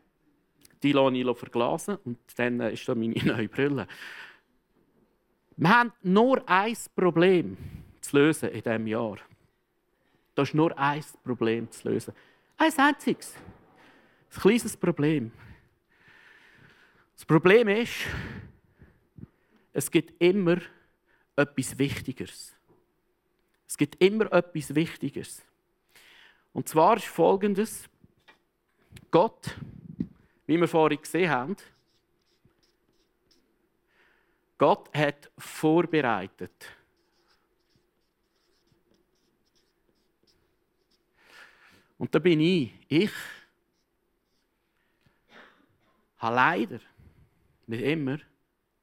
Die 0.84 0.92
lasse 0.92 1.16
ich 1.16 1.38
verglasen 1.38 1.98
und 2.04 2.20
dann 2.36 2.60
ist 2.60 2.88
da 2.88 2.96
meine 2.96 3.14
neue 3.24 3.48
Brille. 3.48 3.88
Wir 5.58 5.70
haben 5.70 5.94
nur 6.04 6.48
ein 6.50 6.76
Problem 6.96 7.58
zu 8.02 8.18
lösen 8.18 8.50
in 8.50 8.62
diesem 8.62 8.88
Jahr. 8.88 9.18
Das 10.36 10.50
ist 10.50 10.54
nur 10.54 10.78
ein 10.78 11.04
Problem 11.24 11.72
zu 11.72 11.90
lösen. 11.90 12.14
Ein 12.58 12.78
einziges. 12.78 13.36
Ein 14.34 14.42
kleines 14.42 14.76
Problem. 14.76 15.32
Das 17.16 17.26
Problem 17.26 17.70
ist, 17.70 17.94
es 19.72 19.90
gibt 19.90 20.22
immer 20.22 20.58
etwas 21.38 21.78
Wichtigeres. 21.78 22.54
Es 23.68 23.78
gibt 23.78 24.02
immer 24.04 24.32
etwas 24.34 24.76
Wichtigeres. 24.76 25.42
Und 26.52 26.68
zwar 26.68 26.98
ist 26.98 27.08
folgendes: 27.08 27.88
Gott, 29.10 29.56
wie 30.48 30.60
wir 30.60 30.68
vorhin 30.68 31.02
gesehen 31.02 31.30
haben, 31.30 31.56
Gott 34.58 34.96
hat 34.96 35.32
vorbereitet. 35.38 36.66
Und 41.98 42.14
da 42.14 42.20
bin 42.20 42.40
ich, 42.40 42.72
ich 42.88 43.12
habe 46.18 46.36
leider 46.36 46.80
nicht 47.68 47.84
immer 47.84 48.18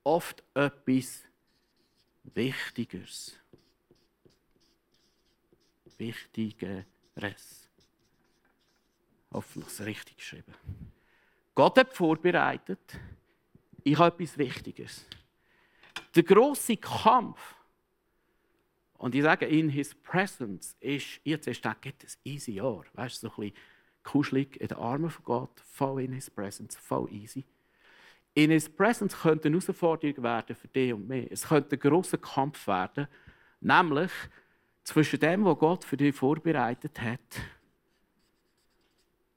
oft 0.04 0.42
etwas 0.54 1.22
Wichtigeres. 2.24 3.38
Wichtigeres. 5.98 7.68
Hoffentlich 9.30 9.66
ist 9.72 9.80
es 9.80 9.86
richtig 9.86 10.16
geschrieben. 10.16 10.54
Gott 11.54 11.78
hat 11.78 11.94
vorbereitet. 11.94 12.98
Ich 13.84 13.98
habe 13.98 14.14
etwas 14.14 14.38
Wichtiges. 14.38 15.06
Der 16.14 16.22
große 16.22 16.76
Kampf, 16.76 17.54
und 18.98 19.14
ich 19.14 19.22
sage, 19.22 19.46
in 19.46 19.68
His 19.68 19.94
Presence 19.94 20.76
ist, 20.78 21.20
jetzt 21.24 21.48
ist 21.48 21.64
das 21.64 21.74
ein 21.84 21.94
easy 22.24 22.52
Jahr. 22.52 22.84
Weißt 22.92 23.22
du, 23.22 23.28
so 23.28 23.32
ein 23.32 23.50
bisschen 23.50 23.56
kuschelig 24.04 24.60
in 24.60 24.68
den 24.68 24.78
Armen 24.78 25.10
von 25.10 25.24
Gott, 25.24 25.60
voll 25.60 26.02
in 26.02 26.12
His 26.12 26.30
Presence, 26.30 26.76
voll 26.76 27.10
easy. 27.12 27.44
In 28.34 28.50
His 28.50 28.68
Presence 28.68 29.18
könnte 29.20 29.48
eine 29.48 29.58
Herausforderung 29.58 30.22
werden 30.22 30.54
für 30.54 30.68
dich 30.68 30.92
und 30.92 31.08
mich. 31.08 31.30
Es 31.30 31.48
könnte 31.48 31.76
ein 31.76 31.80
grosser 31.80 32.18
Kampf 32.18 32.66
werden, 32.66 33.08
nämlich 33.60 34.12
zwischen 34.84 35.20
dem, 35.20 35.44
was 35.44 35.58
Gott 35.58 35.84
für 35.84 35.96
dich 35.96 36.14
vorbereitet 36.14 37.00
hat, 37.00 37.20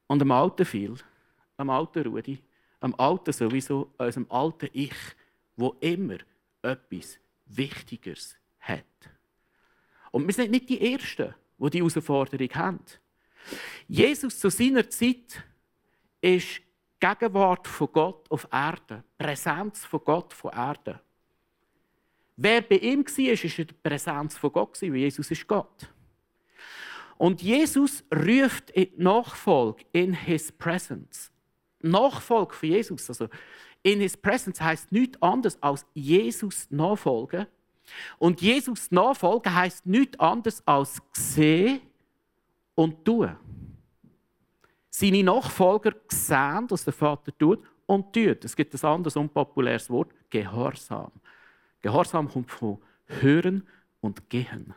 und 0.07 0.19
dem 0.19 0.31
alten 0.31 0.65
Phil, 0.65 0.95
dem 1.57 1.69
alten 1.69 2.03
Rudi, 2.03 2.39
dem 2.81 2.99
alten 2.99 3.33
sowieso, 3.33 3.91
unserem 3.97 4.27
alten 4.29 4.69
Ich, 4.73 4.95
wo 5.57 5.75
immer 5.79 6.17
etwas 6.65 7.19
Wichtigeres 7.45 8.35
hat. 8.59 8.83
Und 10.11 10.25
wir 10.25 10.33
sind 10.33 10.51
nicht 10.51 10.69
die 10.69 10.93
Ersten, 10.93 11.33
die 11.57 11.69
diese 11.69 11.83
Herausforderung 11.83 12.49
haben. 12.55 12.79
Jesus 13.87 14.39
zu 14.39 14.49
seiner 14.49 14.89
Zeit 14.89 15.43
ist 16.21 16.61
Gegenwart 16.99 17.67
von 17.67 17.91
Gott 17.91 18.31
auf 18.31 18.47
Erde, 18.51 19.03
Präsenz 19.17 19.85
von 19.85 20.01
Gott 20.03 20.33
von 20.33 20.51
Erde. 20.51 20.99
Wer 22.37 22.61
bei 22.61 22.77
ihm 22.77 23.05
war, 23.05 23.15
war 23.15 23.65
die 23.65 23.73
Präsenz 23.83 24.37
von 24.37 24.51
Gott, 24.51 24.81
weil 24.81 24.95
Jesus 24.95 25.31
ist 25.31 25.47
Gott. 25.47 25.89
Und 27.17 27.41
Jesus 27.41 28.03
ruft 28.13 28.71
in 28.71 28.89
die 28.95 29.03
Nachfolge 29.03 29.85
in 29.93 30.13
His 30.13 30.51
Presence. 30.51 31.31
Nachfolge 31.79 32.53
von 32.53 32.69
Jesus, 32.69 33.09
also 33.09 33.29
in 33.85 33.99
His 33.99 34.17
Presence 34.17 34.59
heißt 34.59 34.91
nichts 34.91 35.21
anderes 35.21 35.61
als 35.61 35.85
Jesus 35.93 36.67
nachfolgen. 36.71 37.45
Und 38.17 38.41
Jesus 38.41 38.89
nachfolgen 38.89 39.53
heißt 39.53 39.85
nichts 39.85 40.19
anderes 40.19 40.67
als 40.67 40.99
sehen 41.13 41.81
und 42.73 43.05
tun. 43.05 43.35
Seine 44.89 45.23
Nachfolger 45.23 45.93
sehen, 46.07 46.65
was 46.69 46.83
der 46.83 46.93
Vater 46.93 47.31
tut 47.37 47.63
und 47.85 48.11
tut. 48.11 48.43
Es 48.43 48.55
gibt 48.55 48.73
ein 48.73 48.89
anderes 48.89 49.15
unpopuläres 49.17 49.87
Wort, 49.91 50.09
Gehorsam. 50.31 51.11
Gehorsam 51.79 52.27
kommt 52.27 52.49
von 52.49 52.79
Hören 53.05 53.67
und 54.01 54.27
Gehen. 54.31 54.73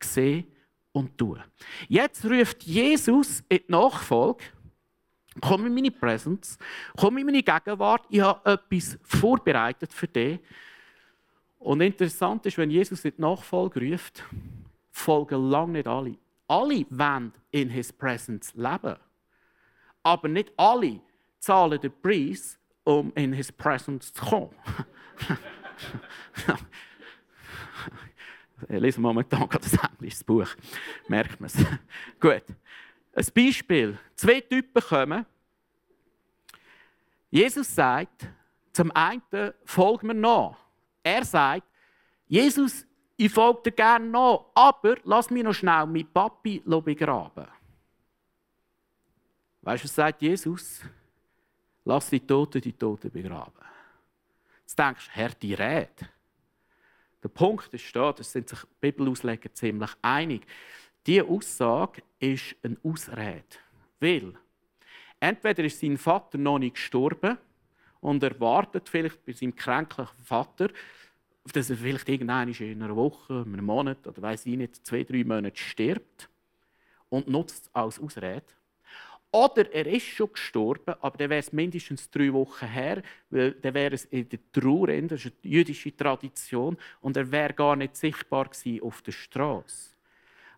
Sehen 0.00 0.46
und 0.92 1.18
tun. 1.18 1.42
Jetzt 1.88 2.24
ruft 2.24 2.62
Jesus 2.62 3.42
in 3.48 3.58
die 3.66 3.72
Nachfolge 3.72 4.44
Komm 5.40 5.66
in 5.66 5.74
meine 5.74 5.90
Präsenz, 5.90 6.58
komm 6.96 7.18
in 7.18 7.26
meine 7.26 7.42
Gegenwart, 7.42 8.06
ich 8.08 8.20
habe 8.20 8.52
etwas 8.52 8.98
vorbereitet 9.02 9.92
für 9.92 10.06
dich. 10.06 10.38
Und 11.58 11.80
interessant 11.80 12.44
ist, 12.46 12.58
wenn 12.58 12.70
Jesus 12.70 13.02
die 13.02 13.14
Nachfolge 13.16 13.80
ruft, 13.80 14.24
folgen 14.90 15.50
lange 15.50 15.72
nicht 15.72 15.88
alle. 15.88 16.16
Alle 16.46 16.86
wollen 16.90 17.32
in 17.50 17.70
His 17.70 17.92
Presence 17.92 18.52
leben. 18.54 18.96
Aber 20.02 20.28
nicht 20.28 20.52
alle 20.56 21.00
zahlen 21.38 21.80
den 21.80 21.92
Preis, 22.02 22.58
um 22.84 23.12
in 23.14 23.32
His 23.32 23.50
Presence 23.50 24.12
zu 24.12 24.24
kommen. 24.24 24.54
ich 28.62 28.68
lese 28.80 29.00
momentan 29.00 29.48
gerade 29.48 29.64
ein 29.64 29.90
englisches 29.94 30.22
Buch. 30.22 30.48
Merkt 31.08 31.40
man 31.40 31.46
es. 31.46 31.56
Gut. 32.20 32.44
Ein 33.14 33.26
Beispiel. 33.34 33.98
Zwei 34.16 34.40
Typen 34.40 34.82
kommen. 34.82 35.26
Jesus 37.30 37.74
sagt, 37.74 38.28
zum 38.72 38.90
einen, 38.92 39.52
folg 39.64 40.02
mir 40.02 40.14
nach. 40.14 40.56
Er 41.02 41.24
sagt, 41.24 41.66
Jesus, 42.26 42.86
ich 43.16 43.32
folge 43.32 43.62
dir 43.64 43.72
gerne 43.72 44.06
nach, 44.08 44.46
aber 44.54 44.96
lass 45.04 45.30
mich 45.30 45.44
noch 45.44 45.54
schnell 45.54 45.86
mit 45.86 46.12
Papi 46.12 46.60
begraben. 46.60 47.46
Weißt 49.62 49.84
du, 49.84 49.88
was 49.88 49.94
sagt 49.94 50.22
Jesus? 50.22 50.80
Lass 51.84 52.10
die 52.10 52.20
Toten 52.20 52.60
die 52.60 52.72
Toten 52.72 53.10
begraben. 53.10 53.64
Jetzt 54.60 54.78
denkst 54.78 55.06
du, 55.06 55.12
Herr, 55.12 55.30
die 55.30 55.54
Rede. 55.54 56.08
Der 57.22 57.28
Punkt 57.28 57.72
ist 57.72 57.94
da, 57.94 58.12
das 58.12 58.32
sind 58.32 58.48
sich 58.48 58.58
Bibelausleger 58.80 59.52
ziemlich 59.54 59.90
einig. 60.02 60.46
Diese 61.06 61.24
Aussage 61.24 62.02
ist 62.18 62.56
eine 62.62 62.76
Ausrede. 62.82 63.44
Weil 64.00 64.34
entweder 65.20 65.64
ist 65.64 65.80
sein 65.80 65.98
Vater 65.98 66.38
noch 66.38 66.58
nicht 66.58 66.74
gestorben 66.74 67.38
und 68.00 68.22
er 68.22 68.38
wartet 68.40 68.88
vielleicht 68.88 69.24
bei 69.24 69.32
seinem 69.32 69.54
kränklichen 69.54 70.22
Vater, 70.22 70.70
dass 71.52 71.68
er 71.68 71.76
vielleicht 71.76 72.08
irgendwann 72.08 72.48
in 72.48 72.82
einer 72.82 72.96
Woche, 72.96 73.44
einem 73.46 73.66
Monat 73.66 74.06
oder 74.06 74.22
weiß 74.22 74.46
ich 74.46 74.56
nicht, 74.56 74.86
zwei, 74.86 75.04
drei 75.04 75.24
Monate 75.24 75.58
stirbt 75.58 76.28
und 77.10 77.28
nutzt 77.28 77.66
es 77.66 77.74
als 77.74 78.00
Ausrede. 78.00 78.44
Oder 79.30 79.70
er 79.72 79.86
ist 79.86 80.06
schon 80.06 80.32
gestorben, 80.32 80.94
aber 81.00 81.18
dann 81.18 81.28
wäre 81.28 81.40
es 81.40 81.52
mindestens 81.52 82.08
drei 82.08 82.32
Wochen 82.32 82.66
her, 82.66 83.02
weil 83.30 83.52
dann 83.52 83.74
wäre 83.74 83.94
es 83.94 84.04
in 84.06 84.28
der 84.28 84.38
Trauer, 84.52 84.86
das 84.86 85.24
ist 85.24 85.32
eine 85.42 85.52
jüdische 85.52 85.94
Tradition, 85.94 86.78
und 87.00 87.16
er 87.16 87.30
wäre 87.30 87.52
gar 87.52 87.74
nicht 87.74 87.96
sichtbar 87.96 88.48
gewesen 88.48 88.80
auf 88.82 89.02
der 89.02 89.12
Straße. 89.12 89.93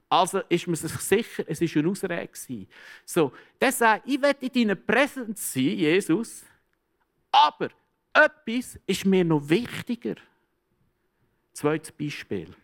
Also 0.08 0.40
ist 0.48 0.66
man 0.66 0.76
sich 0.76 0.92
sicher, 0.92 1.44
es 1.48 1.60
war 1.60 1.82
eine 1.82 1.90
Ausrede. 1.90 2.66
So, 3.04 3.32
der 3.60 3.72
sagt, 3.72 4.06
ich 4.06 4.20
werde 4.22 4.46
in 4.46 4.52
deiner 4.52 4.74
Präsenz 4.76 5.52
sein, 5.52 5.64
Jesus, 5.64 6.44
aber 7.32 7.70
etwas 8.12 8.78
ist 8.86 9.04
mir 9.04 9.24
noch 9.24 9.48
wichtiger. 9.48 10.14
Zweites 11.52 11.90
Beispiel. 11.92 12.54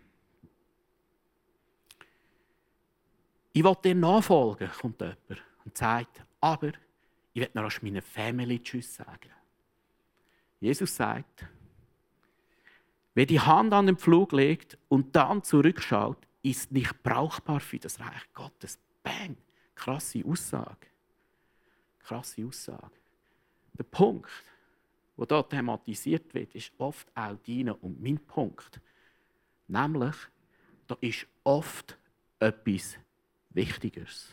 Ich 3.52 3.64
will 3.64 3.76
dir 3.84 3.94
nachfolgen, 3.94 4.70
kommt 4.80 5.00
jemand 5.00 5.42
und 5.64 5.76
sagt, 5.76 6.22
aber 6.40 6.72
ich 7.34 7.40
werde 7.40 7.60
noch 7.60 7.82
meiner 7.82 8.02
Family 8.02 8.62
Tschüss 8.62 8.94
sagen. 8.94 9.30
Jesus 10.60 10.94
sagt, 10.94 11.44
wer 13.14 13.26
die 13.26 13.40
Hand 13.40 13.72
an 13.72 13.86
den 13.86 13.96
Flug 13.96 14.32
legt 14.32 14.78
und 14.88 15.14
dann 15.16 15.42
zurückschaut, 15.42 16.18
ist 16.42 16.72
nicht 16.72 17.02
brauchbar 17.02 17.60
für 17.60 17.78
das 17.78 18.00
Reich 18.00 18.32
Gottes. 18.34 18.78
Bang! 19.02 19.36
Krasse 19.74 20.24
Aussage. 20.24 20.86
Krasse 22.00 22.44
Aussage. 22.44 22.90
Der 23.74 23.84
Punkt, 23.84 24.30
der 25.16 25.26
dort 25.26 25.50
thematisiert 25.50 26.34
wird, 26.34 26.54
ist 26.54 26.72
oft 26.78 27.08
auch 27.16 27.36
deiner 27.46 27.82
und 27.82 28.02
mein 28.02 28.18
Punkt. 28.18 28.80
Nämlich, 29.68 30.16
da 30.86 30.96
ist 31.00 31.26
oft 31.44 31.98
etwas 32.38 32.98
Wichtigeres. 33.50 34.28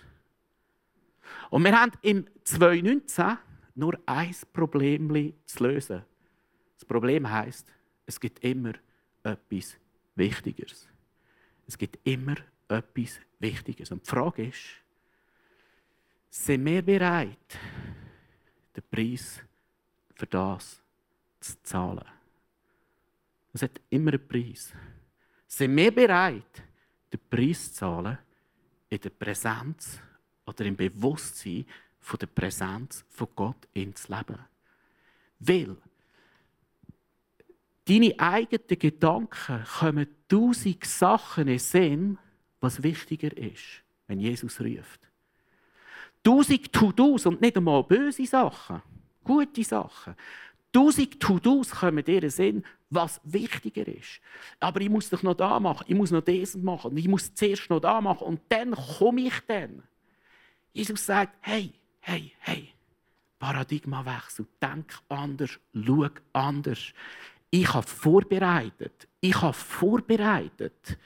Und 1.50 1.63
wir 1.63 1.80
haben 1.80 1.91
im 2.02 2.26
2019 2.43 3.38
nur 3.76 3.98
ein 4.06 4.36
Problem 4.52 5.34
zu 5.45 5.63
lösen. 5.63 6.04
Das 6.76 6.86
Problem 6.86 7.30
heißt, 7.30 7.72
es 8.06 8.19
gibt 8.19 8.43
immer 8.43 8.74
etwas 9.24 9.78
Wichtigeres. 10.15 10.88
Es 11.69 11.77
gibt 11.77 11.99
immer 12.03 12.36
etwas 12.67 13.19
Wichtiges. 13.38 13.91
Und 13.91 14.03
die 14.03 14.10
Frage 14.10 14.47
ist, 14.47 14.58
sind 16.32 16.65
wir 16.65 16.82
bereit, 16.82 17.60
den 18.75 18.84
Preis 18.89 19.39
für 20.15 20.25
das 20.25 20.82
zu 21.39 21.62
zahlen? 21.62 22.08
Es 23.53 23.62
hat 23.62 23.79
immer 23.91 24.13
einen 24.13 24.27
Preis. 24.27 24.73
Sind 25.47 25.75
wir 25.77 25.93
bereit, 25.93 26.63
den 27.13 27.19
Preis 27.29 27.71
zu 27.71 27.73
zahlen 27.82 28.17
in 28.89 28.99
der 28.99 29.12
Präsenz 29.12 29.99
oder 30.47 30.65
im 30.65 30.75
Bewusstsein 30.75 31.67
von 31.99 32.17
der 32.17 32.27
Präsenz 32.27 33.05
von 33.12 33.27
Gott 33.36 33.67
ins 33.73 34.08
Leben? 34.08 34.39
Weil 35.38 35.77
deine 37.89 38.13
eigenen 38.19 38.80
Gedanken 38.80 39.63
kommen 39.80 40.08
tausend 40.28 40.86
Sachen 40.86 41.47
in 41.47 41.60
Sinn, 41.60 42.17
was 42.62 42.84
wichtiger 42.84 43.36
ist, 43.36 43.84
wenn 44.08 44.19
Jesus 44.19 44.62
ruft. 44.62 44.99
Tausend 46.23 46.71
To-Dos 46.71 47.25
und 47.25 47.41
nicht 47.41 47.58
einmal 47.58 47.84
böse 47.84 48.25
Sachen, 48.25 48.82
gute 49.23 49.63
Sachen. 49.63 50.15
Tausend 50.71 51.19
To-Dos 51.19 51.71
kommen 51.71 52.04
dir 52.04 52.21
in 52.21 52.30
Sinn, 52.30 52.63
was 52.91 53.19
wichtiger 53.23 53.88
ist. 53.88 54.19
Aber 54.60 54.82
ich 54.82 54.89
muss 54.89 55.10
doch 55.10 55.23
noch 55.23 55.36
da 55.36 55.60
machen, 55.60 55.86
ich 55.88 55.95
muss 55.95 56.12
noch 56.12 56.21
das 56.21 56.56
machen, 56.56 56.95
ich 56.95 57.08
muss 57.08 57.34
zuerst 57.34 57.69
noch 57.69 57.80
da 57.80 57.99
machen 58.02 58.28
und 58.28 58.41
dann 58.49 58.71
komme 58.71 59.21
ich 59.21 59.39
dann. 59.47 59.82
Jesus 60.73 61.06
sagt, 61.06 61.36
hey, 61.41 61.73
hey, 62.02 62.34
hey, 62.39 62.69
Paradigmawechsel, 63.39 64.45
denk 64.62 64.93
anders, 65.08 65.58
schau 65.73 66.08
anders. 66.34 66.93
Ich 67.49 67.73
habe 67.73 67.88
vorbereitet. 67.88 69.07
Ich 69.19 69.41
habe 69.41 69.53
vorbereitet. 69.53 70.97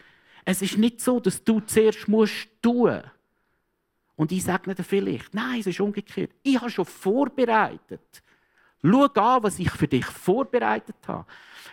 Es 0.45 0.61
ist 0.61 0.77
nicht 0.77 0.99
so, 0.99 1.19
dass 1.19 1.43
du 1.43 1.61
zuerst 1.61 2.07
musst 2.07 2.49
tun 2.61 3.01
und 4.15 4.31
ich 4.31 4.43
sage 4.43 4.73
dir 4.73 4.83
vielleicht, 4.83 5.33
nein, 5.33 5.59
es 5.59 5.67
ist 5.67 5.79
umgekehrt. 5.79 6.31
Ich 6.43 6.59
habe 6.59 6.69
schon 6.69 6.85
vorbereitet. 6.85 8.23
Schau 8.83 9.05
an, 9.05 9.43
was 9.43 9.59
ich 9.59 9.71
für 9.71 9.87
dich 9.87 10.05
vorbereitet 10.05 10.95
habe. 11.07 11.25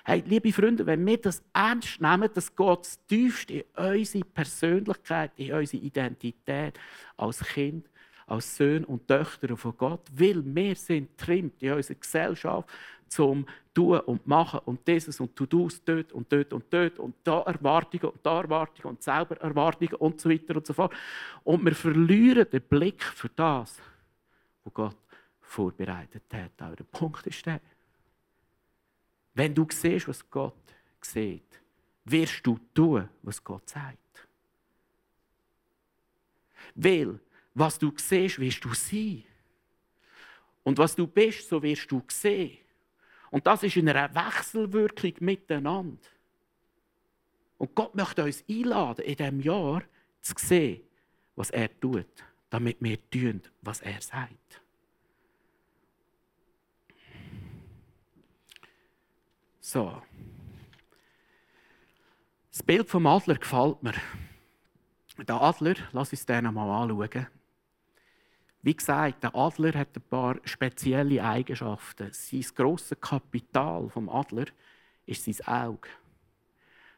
Hey, 0.05 0.23
liebe 0.27 0.53
Freunde, 0.53 0.87
wenn 0.87 1.05
wir 1.05 1.21
das 1.21 1.43
ernst 1.53 2.01
nehmen, 2.01 2.31
dass 2.33 2.55
Gott 2.55 2.89
tiefst 3.09 3.51
in 3.51 3.65
unsere 3.77 4.25
Persönlichkeit, 4.25 5.33
in 5.37 5.53
unsere 5.53 5.83
Identität 5.83 6.79
als 7.17 7.41
Kind, 7.41 7.87
als 8.27 8.57
Söhne 8.57 8.87
und 8.87 9.07
Töchter 9.07 9.57
von 9.57 9.77
Gott, 9.77 10.07
weil 10.13 10.43
wir 10.45 10.77
sind 10.77 11.19
trimmt 11.19 11.63
in 11.63 11.73
unserer 11.73 11.99
Gesellschaft 11.99 12.69
zum 13.09 13.45
Tun 13.81 14.01
und 14.01 14.27
Machen 14.27 14.61
und 14.67 14.87
dieses 14.87 15.19
und 15.21 15.35
To-Dos 15.35 15.83
dort 15.83 16.13
und 16.13 16.31
dort 16.31 16.53
und 16.53 16.65
dort 16.71 16.99
und 16.99 17.15
da 17.25 17.41
Erwartungen 17.41 18.13
und 18.13 18.21
da 18.27 18.43
Erwartungen 18.43 18.95
und 18.95 19.03
selber 19.03 19.41
Erwartungen 19.41 19.95
und 19.95 20.21
so 20.21 20.29
weiter 20.29 20.57
und 20.57 20.67
so 20.67 20.75
fort. 20.75 20.93
Und 21.45 21.65
wir 21.65 21.75
verlieren 21.75 22.47
den 22.51 22.61
Blick 22.61 23.03
für 23.03 23.31
das, 23.31 23.81
was 24.65 24.75
Gott 24.75 24.97
vorbereitet 25.41 26.25
hat. 26.31 26.61
Auch 26.61 26.77
der 26.77 26.85
Punkt 26.85 27.27
ist 27.27 27.47
der, 27.47 27.59
wenn 29.33 29.55
du 29.55 29.67
siehst, 29.71 30.09
was 30.09 30.29
Gott 30.29 30.75
sieht, 31.01 31.59
wirst 32.05 32.47
du 32.47 32.59
tun, 32.75 33.09
was 33.23 33.43
Gott 33.43 33.67
sagt. 33.67 34.29
Weil, 36.75 37.19
was 37.55 37.79
du 37.79 37.91
siehst, 37.97 38.39
wirst 38.39 38.63
du 38.63 38.75
sein. 38.75 39.25
Und 40.65 40.77
was 40.77 40.95
du 40.95 41.07
bist, 41.07 41.49
so 41.49 41.63
wirst 41.63 41.91
du 41.91 42.03
sehen. 42.09 42.59
Und 43.31 43.47
das 43.47 43.63
ist 43.63 43.77
in 43.77 43.89
einer 43.89 44.15
Wechselwirkung 44.15 45.15
miteinander. 45.21 46.09
Und 47.59 47.75
Gott 47.75 47.95
möchte 47.95 48.25
uns 48.25 48.45
einladen, 48.49 49.05
in 49.05 49.17
diesem 49.17 49.41
Jahr 49.41 49.83
zu 50.21 50.35
sehen, 50.37 50.83
was 51.37 51.51
er 51.51 51.79
tut, 51.81 52.25
damit 52.49 52.79
wir 52.81 52.99
tun, 53.11 53.43
was 53.63 53.81
er 53.81 54.01
sagt. 54.01 54.61
So. 59.61 60.03
Das 62.51 62.63
Bild 62.63 62.89
vom 62.89 63.07
Adler 63.07 63.37
gefällt 63.37 63.83
mir. 63.83 63.95
Der 65.19 65.41
Adler, 65.41 65.75
lass 65.93 66.11
uns 66.11 66.27
den 66.27 66.47
einmal 66.47 66.69
anschauen. 66.69 67.27
Wie 68.63 68.75
gesagt, 68.75 69.23
der 69.23 69.35
Adler 69.35 69.73
hat 69.73 69.97
ein 69.97 70.03
paar 70.03 70.37
spezielle 70.45 71.25
Eigenschaften. 71.25 72.11
Sein 72.13 72.45
grosses 72.55 73.01
Kapital 73.01 73.89
vom 73.89 74.09
Adler 74.11 74.47
ist 75.07 75.25
sein 75.25 75.47
Auge. 75.47 75.89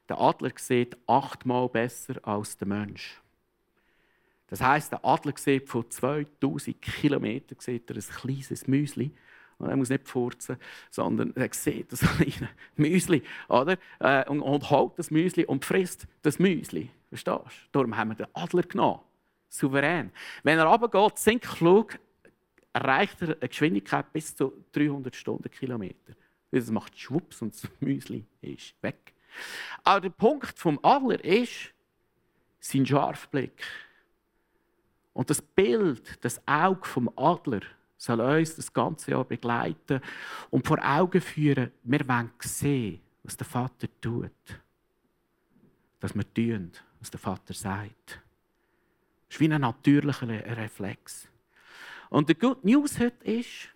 Der 0.09 0.20
Adler 0.20 0.51
sieht 0.57 0.96
achtmal 1.07 1.68
besser 1.68 2.16
als 2.27 2.57
der 2.57 2.66
Mensch. 2.66 3.20
Das 4.48 4.61
heisst, 4.61 4.92
der 4.92 5.05
Adler 5.05 5.35
sieht 5.37 5.68
von 5.68 5.88
2000 5.88 6.83
Kilometern 6.83 7.59
sieht 7.61 7.88
er 7.88 7.96
ein 7.96 8.03
kleines 8.03 8.66
Müsli. 8.66 9.12
Und 9.59 9.68
er 9.70 9.77
muss 9.77 9.88
nicht 9.90 10.09
furzen, 10.09 10.57
sondern 10.90 11.33
er 11.37 11.48
sieht 11.53 11.92
das 11.92 12.01
kleine 12.16 12.51
Müsli. 12.75 13.22
Oder? 13.48 13.79
Äh, 14.01 14.29
und, 14.29 14.40
und 14.40 14.68
holt 14.68 14.98
das 14.98 15.12
Müsli 15.12 15.44
und 15.44 15.64
frisst 15.64 16.09
das 16.22 16.40
Müsli. 16.40 16.90
Verstehst 17.09 17.38
du? 17.46 17.79
Darum 17.79 17.96
haben 17.96 18.11
wir 18.11 18.16
den 18.16 18.27
Adler 18.35 18.62
genommen. 18.62 19.01
Souverän. 19.53 20.11
Wenn 20.43 20.59
er 20.59 20.65
runtergeht, 20.65 21.19
Sinkflug, 21.19 21.99
erreicht 22.73 23.21
er 23.21 23.37
eine 23.37 23.49
Geschwindigkeit 23.49 24.11
bis 24.12 24.35
zu 24.35 24.65
300 24.73 25.15
Stundenkilometer. 25.15 26.15
Das 26.51 26.71
macht 26.71 26.99
Schwupps 26.99 27.43
und 27.43 27.55
das 27.55 27.71
Müsli 27.81 28.25
ist 28.41 28.75
weg. 28.83 29.12
Aber 29.85 30.01
der 30.01 30.11
Punkt 30.11 30.59
vom 30.59 30.79
Adler 30.83 31.23
ist 31.23 31.73
sein 32.61 32.87
Scharfblick. 32.87 33.62
Und 35.12 35.29
das 35.29 35.43
Bild, 35.43 36.25
das 36.25 36.41
Auge 36.49 36.87
vom 36.87 37.11
Adler, 37.17 37.61
soll 37.99 38.21
uns 38.21 38.57
das 38.57 38.73
ganze 38.73 39.11
Jahr 39.11 39.25
begleiten 39.25 40.01
und 40.51 40.67
vor 40.67 40.79
Augen 40.83 41.21
führen, 41.21 41.71
wir 41.85 42.09
wollen 42.09 42.33
sehen, 42.41 43.01
was 43.23 43.37
der 43.37 43.47
Vater 43.47 43.87
tut. 44.01 44.31
Dass 46.01 46.15
wir 46.15 46.35
tun, 46.35 46.73
was 46.99 47.11
der 47.11 47.21
Vater 47.21 47.53
sagt. 47.53 48.23
Ist 49.33 49.40
wie 49.40 49.51
ein 49.51 49.62
natürlicher 49.62 50.29
Reflex. 50.29 51.27
Und 52.11 52.29
die 52.29 52.35
Good 52.35 52.62
News 52.66 53.01
heute 53.01 53.25
ist, 53.25 53.71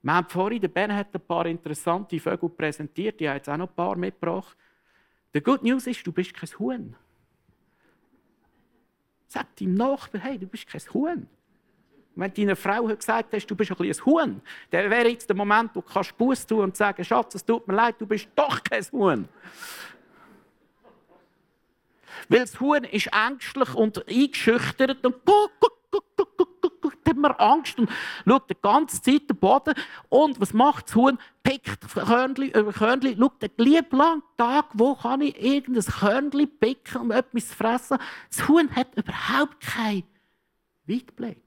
wir 0.00 0.14
haben 0.14 0.26
vorhin, 0.30 0.62
der 0.62 0.68
Ben 0.68 0.96
hat 0.96 1.14
ein 1.14 1.20
paar 1.20 1.44
interessante 1.44 2.18
Vögel 2.18 2.48
präsentiert, 2.48 3.20
ich 3.20 3.26
habe 3.26 3.36
jetzt 3.36 3.50
auch 3.50 3.58
noch 3.58 3.68
ein 3.68 3.74
paar 3.74 3.96
mitgebracht. 3.96 4.56
Die 5.34 5.42
Good 5.42 5.62
News 5.62 5.86
ist, 5.86 6.06
du 6.06 6.10
bist 6.10 6.32
kein 6.32 6.48
Huhn. 6.58 6.96
Sag 9.28 9.54
deinem 9.56 9.74
Nachbarn, 9.74 10.22
hey, 10.22 10.38
du 10.38 10.46
bist 10.46 10.66
kein 10.66 10.80
Huhn. 10.94 11.28
Wenn 12.14 12.32
deine 12.32 12.56
Frau 12.56 12.84
gesagt 12.84 13.34
hast, 13.34 13.46
du 13.48 13.54
bist 13.54 13.72
ein, 13.72 13.76
ein 13.78 14.06
Huhn, 14.06 14.40
dann 14.70 14.90
wäre 14.90 15.10
jetzt 15.10 15.28
der 15.28 15.36
Moment, 15.36 15.72
wo 15.74 15.82
du 15.82 15.86
kannst 15.86 16.16
Buß 16.16 16.46
tun 16.46 16.60
und 16.60 16.76
sagen, 16.78 17.04
Schatz, 17.04 17.34
es 17.34 17.44
tut 17.44 17.68
mir 17.68 17.74
leid, 17.74 17.96
du 17.98 18.06
bist 18.06 18.26
doch 18.34 18.64
kein 18.64 18.82
Huhn. 18.90 19.28
Weil 22.28 22.40
das 22.40 22.60
Huhn 22.60 22.84
ist 22.84 23.10
ängstlich 23.12 23.74
und 23.74 24.08
eingeschüchtert 24.08 25.04
und 25.04 25.16
guck, 25.24 25.50
guck, 25.60 25.72
guck, 25.90 26.16
guck, 26.16 26.36
guck, 26.36 26.42
hat 27.12 27.16
man 27.16 27.32
Angst 27.32 27.78
und 27.78 27.90
schaut 28.26 28.50
die 28.50 28.56
ganze 28.60 29.00
Zeit 29.02 29.28
den 29.28 29.36
Boden. 29.36 29.74
Und 30.08 30.40
was 30.40 30.52
macht 30.52 30.88
das 30.88 30.94
Huhn? 30.94 31.18
Pickt 31.42 31.88
Körnchen 31.92 32.50
über 32.50 32.72
Körnchen, 32.72 33.18
schaut 33.18 33.42
den 33.42 33.50
lieben 33.58 34.22
Tag, 34.36 34.66
wo 34.74 34.94
kann 34.94 35.20
ich 35.20 35.40
irgendein 35.40 35.84
Körnchen 35.84 36.58
picken, 36.58 37.00
um 37.00 37.10
etwas 37.10 37.48
zu 37.48 37.54
fressen. 37.54 37.98
Das 38.30 38.48
Huhn 38.48 38.74
hat 38.74 38.94
überhaupt 38.96 39.60
keinen 39.60 40.04
Weitblick. 40.86 41.42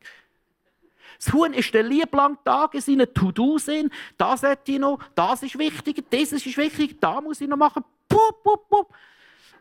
Das 1.17 1.33
Huhn 1.33 1.53
ist 1.53 1.73
der 1.73 1.83
lieblang 1.83 2.37
Tag 2.43 2.73
in 2.75 2.81
seinen 2.81 3.13
To-Do-Sinn. 3.13 3.89
Das 4.17 4.43
hätte 4.43 4.73
ich 4.73 4.79
noch, 4.79 4.99
das 5.15 5.43
ist 5.43 5.57
wichtig, 5.57 6.03
das 6.09 6.33
ist 6.33 6.57
wichtig, 6.57 6.99
da 6.99 7.21
muss 7.21 7.41
ich 7.41 7.47
noch 7.47 7.57
machen. 7.57 7.83
Pup, 8.07 8.43
pup, 8.43 8.69
pup. 8.69 8.93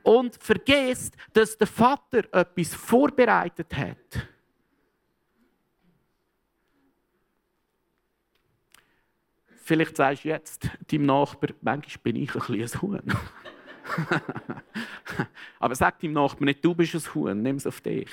Und 0.04 0.40
vergisst, 0.40 1.16
dass 1.32 1.58
der 1.58 1.66
Vater 1.66 2.32
etwas 2.32 2.74
vorbereitet 2.74 3.76
hat. 3.76 4.28
Vielleicht 9.64 9.96
sagst 9.96 10.24
du 10.24 10.28
jetzt 10.28 10.68
deinem 10.92 11.06
Nachbar, 11.06 11.50
manchmal 11.62 12.02
bin 12.02 12.16
ich 12.16 12.34
ein 12.34 12.60
ein 12.60 12.82
Huhn. 12.82 13.02
Aber 15.58 15.74
sag 15.74 15.98
deinem 16.00 16.12
Nachbar 16.12 16.44
nicht, 16.44 16.62
du 16.62 16.74
bist 16.74 16.94
ein 16.94 17.14
Huhn, 17.14 17.42
nimm 17.42 17.56
es 17.56 17.66
auf 17.66 17.80
dich. 17.80 18.10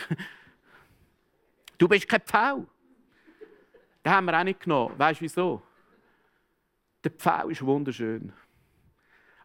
Du 1.78 1.90
bist 1.90 2.08
kein 2.08 2.22
Pfau. 2.22 2.66
Den 4.06 4.14
haben 4.14 4.26
wir 4.26 4.40
auch 4.40 4.44
nicht 4.44 4.62
genommen. 4.62 4.98
Weißt 4.98 5.20
du 5.20 5.26
wieso? 5.26 5.62
Der 7.04 7.12
Pfau 7.12 7.50
ist 7.50 7.66
wunderschön. 7.66 8.32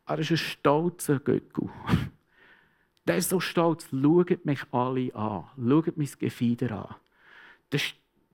Er 0.06 0.18
ist 0.18 0.30
ein 0.30 0.36
stolzer 0.36 1.18
Göckel. 1.18 1.70
Der 3.06 3.16
ist 3.18 3.30
so 3.30 3.40
stolz. 3.40 3.88
Schaut 3.90 4.44
mich 4.44 4.62
alle 4.72 5.14
an. 5.14 5.44
Schaut 5.56 5.96
mein 5.96 6.10
Gefieder 6.18 6.88
an. 6.88 6.94
Der, 7.72 7.80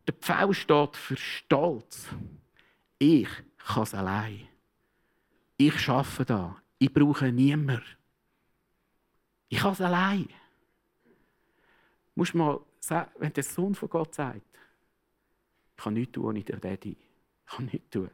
der 0.06 0.14
Pfau 0.14 0.52
steht 0.52 0.96
für 0.96 1.16
Stolz. 1.16 2.08
Ich 2.98 3.28
kann 3.58 3.82
es 3.82 3.94
allein. 3.94 4.48
Ich 5.56 5.88
arbeite 5.88 6.24
da. 6.24 6.62
Ich 6.78 6.92
brauche 6.92 7.30
niemanden. 7.30 7.82
Ich 9.48 9.58
kann 9.58 9.72
es 9.72 9.80
allein. 9.80 10.28
Musst 12.14 12.34
mal 12.34 12.60
sagen, 12.80 13.10
wenn 13.18 13.32
der 13.32 13.44
Sohn 13.44 13.74
von 13.74 13.88
Gott 13.88 14.14
sagt, 14.14 14.40
ich 15.76 15.82
kann 15.82 15.94
nichts 15.94 16.12
tun 16.12 16.24
ohne 16.24 16.42
den 16.42 16.60
Daddy. 16.60 16.96
Ich 16.96 17.52
kann 17.52 17.66
nichts 17.66 17.90
tun. 17.90 18.10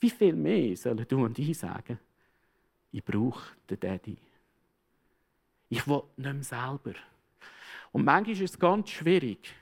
Wie 0.00 0.10
viel 0.10 0.34
mehr 0.34 0.76
sollen 0.76 1.06
du 1.08 1.24
und 1.24 1.38
ich 1.38 1.58
sagen, 1.58 1.98
ich 2.92 3.04
brauche 3.04 3.56
den 3.68 3.80
Daddy. 3.80 4.16
Ich 5.68 5.86
will 5.86 6.02
nicht 6.16 6.32
mehr 6.32 6.42
selber. 6.42 6.94
Und 7.92 8.04
manchmal 8.04 8.34
ist 8.34 8.52
es 8.52 8.58
ganz 8.58 8.90
schwierig, 8.90 9.54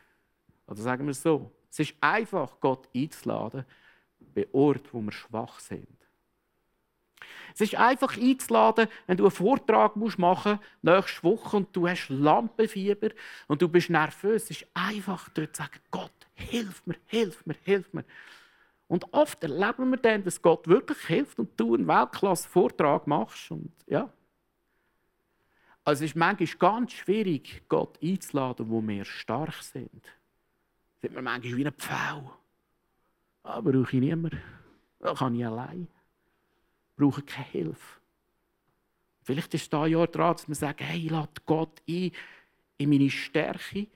oder 0.66 0.80
sagen 0.80 1.06
wir 1.06 1.12
es 1.12 1.22
so, 1.22 1.50
es 1.70 1.80
ist 1.80 1.94
einfach, 2.00 2.58
Gott 2.60 2.88
einzuladen, 2.94 3.64
bei 4.34 4.46
Orten, 4.52 4.88
wo 4.92 5.00
wir 5.00 5.12
schwach 5.12 5.60
sind. 5.60 5.86
Es 7.54 7.60
ist 7.60 7.74
einfach 7.74 8.16
einzuladen, 8.18 8.88
wenn 9.06 9.16
du 9.16 9.24
einen 9.24 9.30
Vortrag 9.30 9.96
machen 9.96 10.52
musst, 10.52 10.60
nächste 10.82 11.22
Woche, 11.22 11.56
und 11.56 11.74
du 11.74 11.88
hast 11.88 12.08
Lampenfieber 12.08 13.10
und 13.46 13.62
du 13.62 13.68
bist 13.68 13.88
nervös. 13.88 14.44
Es 14.44 14.50
ist 14.50 14.66
einfach 14.74 15.28
dort 15.30 15.56
zu 15.56 15.62
sagen, 15.62 15.80
Gott, 15.90 16.12
hilf 16.34 16.84
mir, 16.86 16.96
hilf 17.06 17.44
mir, 17.46 17.56
hilf 17.64 17.92
mir. 17.92 18.04
Und 18.88 19.12
oft 19.12 19.42
erleben 19.42 19.90
wir 19.90 19.96
dann, 19.96 20.22
dass 20.22 20.40
Gott 20.40 20.68
wirklich 20.68 20.98
hilft 21.06 21.38
und 21.38 21.58
du 21.58 21.74
einen 21.74 21.88
Weltklasse-Vortrag 21.88 23.06
machst. 23.06 23.50
Und, 23.50 23.72
ja. 23.86 24.12
Also 25.86 26.02
es 26.02 26.10
ist 26.10 26.16
manchmal 26.16 26.48
ganz 26.58 26.94
schwierig, 26.94 27.62
Gott 27.68 27.96
einzuladen, 28.02 28.68
wo 28.68 28.82
wir 28.82 29.04
stark 29.04 29.62
sind. 29.62 30.02
Sind 31.00 31.14
wir 31.14 31.22
manchmal 31.22 31.56
wie 31.56 31.64
ein 31.64 31.72
Pfau. 31.74 32.36
Aber 33.44 33.70
brauche 33.70 33.96
ich 33.96 34.00
niemanden. 34.00 34.42
Das 34.98 35.20
kann 35.20 35.36
ich 35.36 35.46
allein. 35.46 35.86
Ich 36.90 36.96
brauche 36.96 37.22
keine 37.22 37.46
Hilfe. 37.46 38.00
Vielleicht 39.22 39.54
ist 39.54 39.72
da 39.72 39.86
Jahr 39.86 40.08
dran, 40.08 40.32
dass 40.32 40.48
wir 40.48 40.56
sagen, 40.56 40.84
hey, 40.84 41.06
lade 41.06 41.40
Gott 41.46 41.80
ein 41.88 42.10
in 42.78 42.90
meine 42.90 43.08
Stärke, 43.08 43.86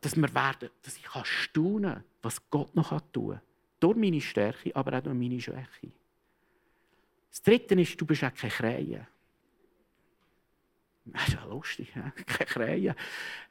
dass 0.00 0.16
wir 0.16 0.34
werden, 0.34 0.70
dass 0.82 0.96
ich 0.96 1.06
staunen 1.22 1.94
kann, 1.94 2.04
was 2.22 2.50
Gott 2.50 2.74
noch 2.74 3.00
tun 3.12 3.34
kann. 3.34 3.40
Durch 3.78 3.96
meine 3.96 4.20
Stärke, 4.20 4.74
aber 4.74 4.98
auch 4.98 5.02
durch 5.02 5.16
meine 5.16 5.40
Schwäche. 5.40 5.92
Das 7.30 7.40
Dritte 7.40 7.80
ist, 7.80 8.00
du 8.00 8.04
bist 8.04 8.24
auch 8.24 8.34
keine 8.34 8.52
Krähe. 8.52 9.06
Das 11.06 11.28
ist 11.28 11.34
ja 11.34 11.44
lustig, 11.44 11.92
keine 11.92 12.12
Krähe. 12.46 12.96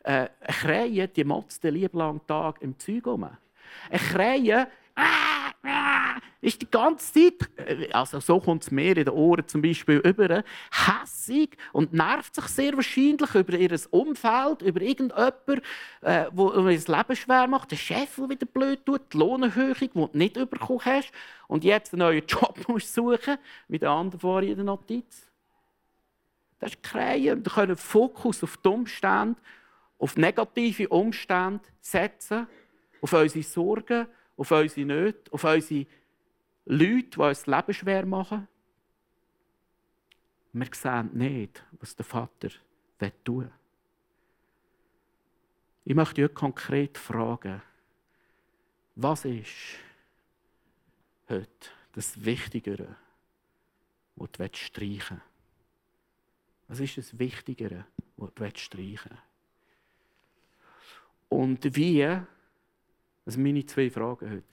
Äh, 0.03 0.11
eine 0.11 0.29
Krähe, 0.47 1.07
die 1.07 1.23
motzt 1.23 1.63
den 1.63 1.75
lieben 1.75 2.21
Tag 2.27 2.61
im 2.61 2.77
Zeug 2.77 3.07
rum. 3.07 3.23
Ein 3.23 3.99
Krähen 3.99 4.67
ist 6.41 6.61
die 6.61 6.69
ganze 6.69 7.13
Zeit, 7.13 7.49
äh, 7.57 7.91
also 7.91 8.19
so 8.19 8.39
kommt 8.39 8.63
es 8.63 8.71
mir 8.71 8.89
in 8.89 9.05
den 9.05 9.09
Ohren 9.09 9.47
zum 9.47 9.61
Beispiel 9.61 9.97
über, 9.97 10.43
hässig 10.71 11.57
und 11.73 11.91
nervt 11.91 12.35
sich 12.35 12.45
sehr 12.45 12.75
wahrscheinlich 12.75 13.33
über 13.33 13.53
ihr 13.53 13.77
Umfeld, 13.89 14.61
über 14.61 14.81
irgendjemanden, 14.81 15.61
äh, 16.01 16.25
wo 16.31 16.51
ihr 16.51 16.63
Leben 16.63 17.15
schwer 17.15 17.47
macht, 17.47 17.71
der 17.71 17.77
Chef, 17.77 18.15
der 18.15 18.29
wieder 18.29 18.45
blöd 18.45 18.85
tut, 18.85 19.01
die 19.11 19.17
Lohnerhöhung, 19.17 19.75
die 19.79 19.89
du 19.89 20.09
nicht 20.13 20.35
bekommen 20.35 20.85
hast 20.85 21.11
und 21.47 21.63
jetzt 21.63 21.93
einen 21.93 22.01
neuen 22.01 22.25
Job 22.27 22.57
musst 22.67 22.93
suchen, 22.93 23.37
wie 23.67 23.79
der 23.79 23.89
andere 23.89 24.19
vorhin 24.19 24.51
in 24.51 24.55
der 24.57 24.65
Notiz. 24.65 25.27
Das 26.65 26.73
ist 26.73 26.81
Krähen. 26.81 27.45
Wir 27.45 27.51
können 27.51 27.77
Fokus 27.77 28.43
auf 28.43 28.57
die 28.57 28.69
Umstände, 28.69 29.39
auf 29.99 30.17
negative 30.17 30.89
Umstände 30.89 31.63
setzen 31.79 32.47
auf 33.01 33.13
unsere 33.13 33.43
Sorgen, 33.43 34.07
auf 34.35 34.49
unsere 34.49 34.87
Nöte, 34.87 35.31
auf 35.31 35.43
unsere 35.43 35.85
Leute, 36.65 37.03
die 37.03 37.19
uns 37.19 37.43
das 37.43 37.45
Leben 37.45 37.73
schwer 37.75 38.05
machen. 38.07 38.47
Wir 40.53 40.67
sehen 40.73 41.11
nicht, 41.13 41.63
was 41.73 41.95
der 41.95 42.05
Vater 42.05 42.49
tun 43.23 43.41
will. 43.41 43.51
Ich 45.83 45.93
möchte 45.93 46.23
euch 46.23 46.33
konkret 46.33 46.97
fragen, 46.97 47.61
was 48.95 49.23
ist 49.23 49.77
heute 51.29 51.69
das 51.91 52.25
Wichtigere, 52.25 52.95
was 54.15 54.31
du 54.31 54.49
streichen 54.53 55.21
willst? 55.21 55.34
Was 56.67 56.79
ist 56.79 56.97
das 56.97 57.17
Wichtigere, 57.17 57.85
was 58.17 58.33
du 58.33 58.49
streichen? 58.55 59.17
Und 61.29 61.75
wie 61.75 62.01
das 63.25 63.33
sind 63.33 63.43
meine 63.43 63.65
zwei 63.65 63.89
Fragen 63.89 64.29
heute. 64.29 64.43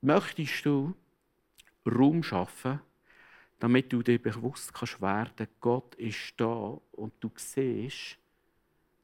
Möchtest 0.00 0.66
du 0.66 0.94
Raum 1.86 2.22
schaffen, 2.22 2.80
damit 3.58 3.92
du 3.92 4.02
dir 4.02 4.20
bewusst 4.20 4.74
kannst 4.74 5.00
werden, 5.00 5.46
Gott 5.60 5.94
ist 5.94 6.34
da 6.36 6.78
und 6.92 7.14
du 7.20 7.30
siehst, 7.36 8.18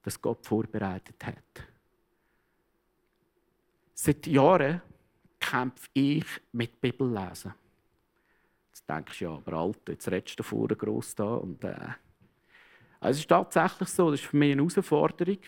das 0.03 0.20
Gott 0.20 0.44
vorbereitet 0.44 1.24
hat. 1.24 1.66
Seit 3.94 4.27
Jahren 4.27 4.83
kämpfe 5.38 5.88
ich 5.92 6.27
mit 6.53 6.81
Bibellesen. 6.81 7.55
Jetzt 8.68 8.88
denkst 8.88 9.18
du, 9.18 9.24
ja, 9.24 9.31
aber 9.31 9.53
Alter, 9.55 9.92
jetzt 9.92 10.11
redest 10.11 10.38
du 10.38 10.42
vorne 10.42 10.77
gross 10.77 11.14
da. 11.14 11.35
Und, 11.35 11.62
äh. 11.62 11.90
Also 13.00 13.16
es 13.16 13.20
ist 13.20 13.28
tatsächlich 13.28 13.88
so, 13.88 14.11
das 14.11 14.20
ist 14.20 14.26
für 14.26 14.37
mich 14.37 14.52
eine 14.52 14.62
Herausforderung. 14.62 15.38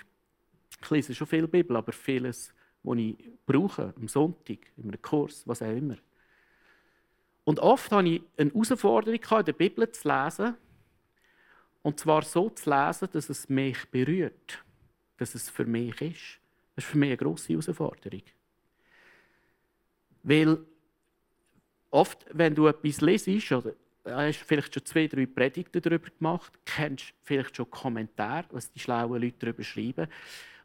Ich 0.82 0.90
lese 0.90 1.14
schon 1.14 1.26
viel 1.26 1.48
Bibel, 1.48 1.76
aber 1.76 1.92
vieles, 1.92 2.54
was 2.82 2.98
ich 2.98 3.16
brauche, 3.44 3.92
am 3.96 4.08
Sonntag, 4.08 4.58
in 4.76 4.84
einem 4.84 5.02
Kurs, 5.02 5.46
was 5.46 5.62
auch 5.62 5.70
immer. 5.70 5.96
Und 7.44 7.58
oft 7.58 7.90
hatte 7.90 8.08
ich 8.08 8.22
eine 8.36 8.50
Herausforderung, 8.50 9.20
in 9.20 9.44
der 9.44 9.52
Bibel 9.52 9.90
zu 9.90 10.08
lesen. 10.08 10.56
Und 11.82 11.98
zwar 11.98 12.22
so 12.22 12.50
zu 12.50 12.70
lesen, 12.70 13.08
dass 13.12 13.28
es 13.28 13.48
mich 13.48 13.90
berührt. 13.90 14.62
Dass 15.16 15.34
es 15.34 15.50
für 15.50 15.64
mich 15.64 16.00
ist. 16.00 16.38
Das 16.76 16.84
ist 16.84 16.90
für 16.90 16.98
mich 16.98 17.08
eine 17.08 17.16
grosse 17.16 17.48
Herausforderung. 17.48 18.22
Weil 20.22 20.58
oft, 21.90 22.26
wenn 22.32 22.54
du 22.54 22.66
etwas 22.66 23.00
lesest, 23.00 23.52
oder 23.52 23.72
hast 24.04 24.38
vielleicht 24.38 24.74
schon 24.74 24.84
zwei, 24.84 25.06
drei 25.06 25.26
Predigten 25.26 25.80
darüber 25.82 26.08
gemacht, 26.10 26.52
kennst 26.64 27.12
vielleicht 27.22 27.56
schon 27.56 27.70
Kommentare, 27.70 28.46
was 28.50 28.70
die 28.72 28.80
schlauen 28.80 29.20
Leute 29.20 29.36
darüber 29.38 29.62
schreiben. 29.62 30.08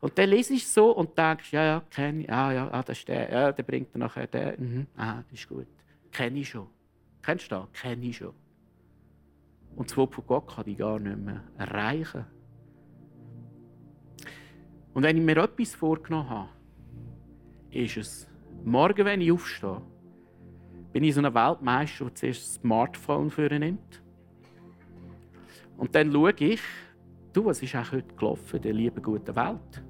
Und 0.02 0.18
dann 0.18 0.30
liest 0.30 0.52
du 0.52 0.58
so 0.58 0.92
und 0.92 1.18
denkst, 1.18 1.52
ja, 1.52 1.66
ja, 1.66 1.84
kenne 1.90 2.22
ich, 2.22 2.28
ja, 2.28 2.52
ja, 2.52 2.70
ah, 2.72 2.84
das 2.84 3.00
ist 3.00 3.08
der, 3.08 3.32
ja, 3.32 3.52
der 3.52 3.64
bringt 3.64 3.94
dann 3.94 4.02
nachher 4.02 4.28
den, 4.28 4.56
mhm, 4.60 4.88
ah, 4.98 5.24
ist 5.32 5.48
gut. 5.48 5.68
Kenne 6.12 6.40
ich 6.40 6.50
schon. 6.50 6.68
Kennst 7.22 7.52
du 7.52 7.56
das? 7.56 7.68
Kenne 7.74 8.06
ich 8.06 8.18
schon. 8.18 8.34
Und 9.76 9.90
das 9.90 9.98
Wort 9.98 10.14
von 10.14 10.26
Gott 10.28 10.48
kann 10.48 10.68
ich 10.68 10.78
gar 10.78 11.00
nicht 11.00 11.18
mehr 11.18 11.44
erreichen. 11.58 12.26
Und 14.94 15.04
wenn 15.04 15.18
ich 15.18 15.24
mir 15.24 15.38
etwas 15.38 15.76
vorgenommen 15.76 16.30
habe, 16.30 16.50
ist 17.72 17.98
es, 17.98 18.28
morgen, 18.64 19.06
wenn 19.06 19.20
ich 19.20 19.32
aufstehe, 19.32 19.82
bin 20.96 21.04
ich 21.04 21.14
so 21.14 21.22
ein 21.22 21.34
Weltmeister, 21.34 22.06
der 22.06 22.16
zuerst 22.16 22.42
das 22.42 22.54
Smartphone 22.54 23.30
für 23.30 23.50
nimmt. 23.50 24.02
Und 25.76 25.94
dann 25.94 26.10
schaue 26.10 26.32
ich, 26.40 26.62
du, 27.34 27.44
was 27.44 27.62
ist 27.62 27.76
eigentlich 27.76 27.92
heute 27.92 28.16
gelaufen 28.16 28.62
der 28.62 28.72
lieben 28.72 29.04
guten 29.04 29.36
Welt? 29.36 29.84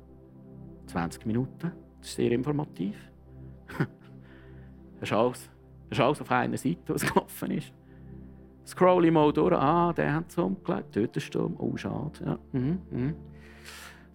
20 0.88 1.28
Minuten, 1.28 1.72
das 2.00 2.10
ist 2.10 2.16
sehr 2.16 2.32
informativ. 2.32 2.98
das, 5.00 5.04
ist 5.04 5.14
alles, 5.14 5.52
das 5.90 6.00
ist 6.00 6.04
alles 6.04 6.22
auf 6.22 6.32
einer 6.32 6.58
Seite, 6.58 6.82
was 6.88 7.06
gelaufen 7.14 7.52
ist. 7.52 7.72
Scroll 8.66 9.06
ich 9.06 9.12
mal 9.12 9.32
durch, 9.32 9.54
ah, 9.54 9.94
der 9.94 10.12
hat 10.12 10.30
es 10.30 10.40
umgelegt, 10.40 10.96
dort 10.96 11.16
ist 11.18 11.24
Sturm, 11.26 11.54
oh, 11.60 11.78
schade. 11.78 12.20
Ja, 12.26 12.40
mhm, 12.52 12.80
mhm. 12.90 13.16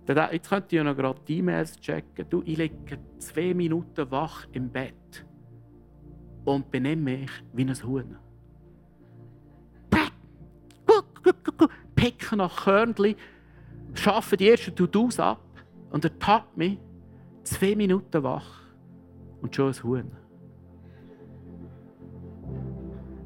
Jetzt 0.09 0.48
könnt 0.48 0.72
ihr 0.72 0.83
noch 0.83 0.96
gerade 0.96 1.20
die 1.29 1.38
E-Mails 1.38 1.79
checken. 1.79 2.26
Du, 2.29 2.42
ich 2.44 2.59
liege 2.59 2.98
zwei 3.18 3.55
Minuten 3.55 4.11
wach 4.11 4.48
im 4.50 4.68
Bett 4.68 5.24
und 6.44 6.70
benehme 6.70 7.03
mich 7.03 7.31
wie 7.53 7.64
ein 7.64 7.83
Huhn. 7.83 8.16
Picken 11.94 12.38
nach 12.38 12.64
Körnchen, 12.64 13.14
schaffe 13.92 14.37
die 14.37 14.48
ersten 14.48 14.74
To-Dos 14.74 15.20
ab 15.20 15.40
und 15.90 16.05
er 16.05 16.18
tappt 16.18 16.57
mich 16.57 16.79
zwei 17.42 17.76
Minuten 17.76 18.22
wach 18.22 18.62
und 19.42 19.55
schon 19.55 19.68
ein 19.68 19.83
Huhn. 19.83 20.11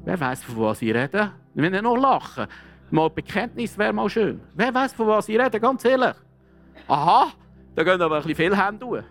Wer 0.03 0.19
weiß, 0.19 0.43
von 0.43 0.59
was 0.59 0.81
ich 0.81 0.93
rede? 0.93 1.31
Will 1.53 1.69
nicht 1.69 1.83
noch 1.83 1.95
lachen. 1.95 2.47
Mal 2.91 3.09
Bekenntnis 3.09 3.77
wäre 3.77 3.93
mal 3.93 4.09
schön. 4.09 4.41
Wer 4.53 4.73
weiß, 4.73 4.93
von 4.93 5.07
was 5.07 5.29
ich 5.29 5.39
rede, 5.39 5.59
ganz 5.59 5.83
ehrlich. 5.85 6.15
Aha, 6.87 7.31
da 7.73 7.83
gehen 7.83 8.01
aber 8.01 8.17
ein 8.17 8.21
bisschen 8.21 8.35
viele 8.35 8.65
Hände. 8.65 9.03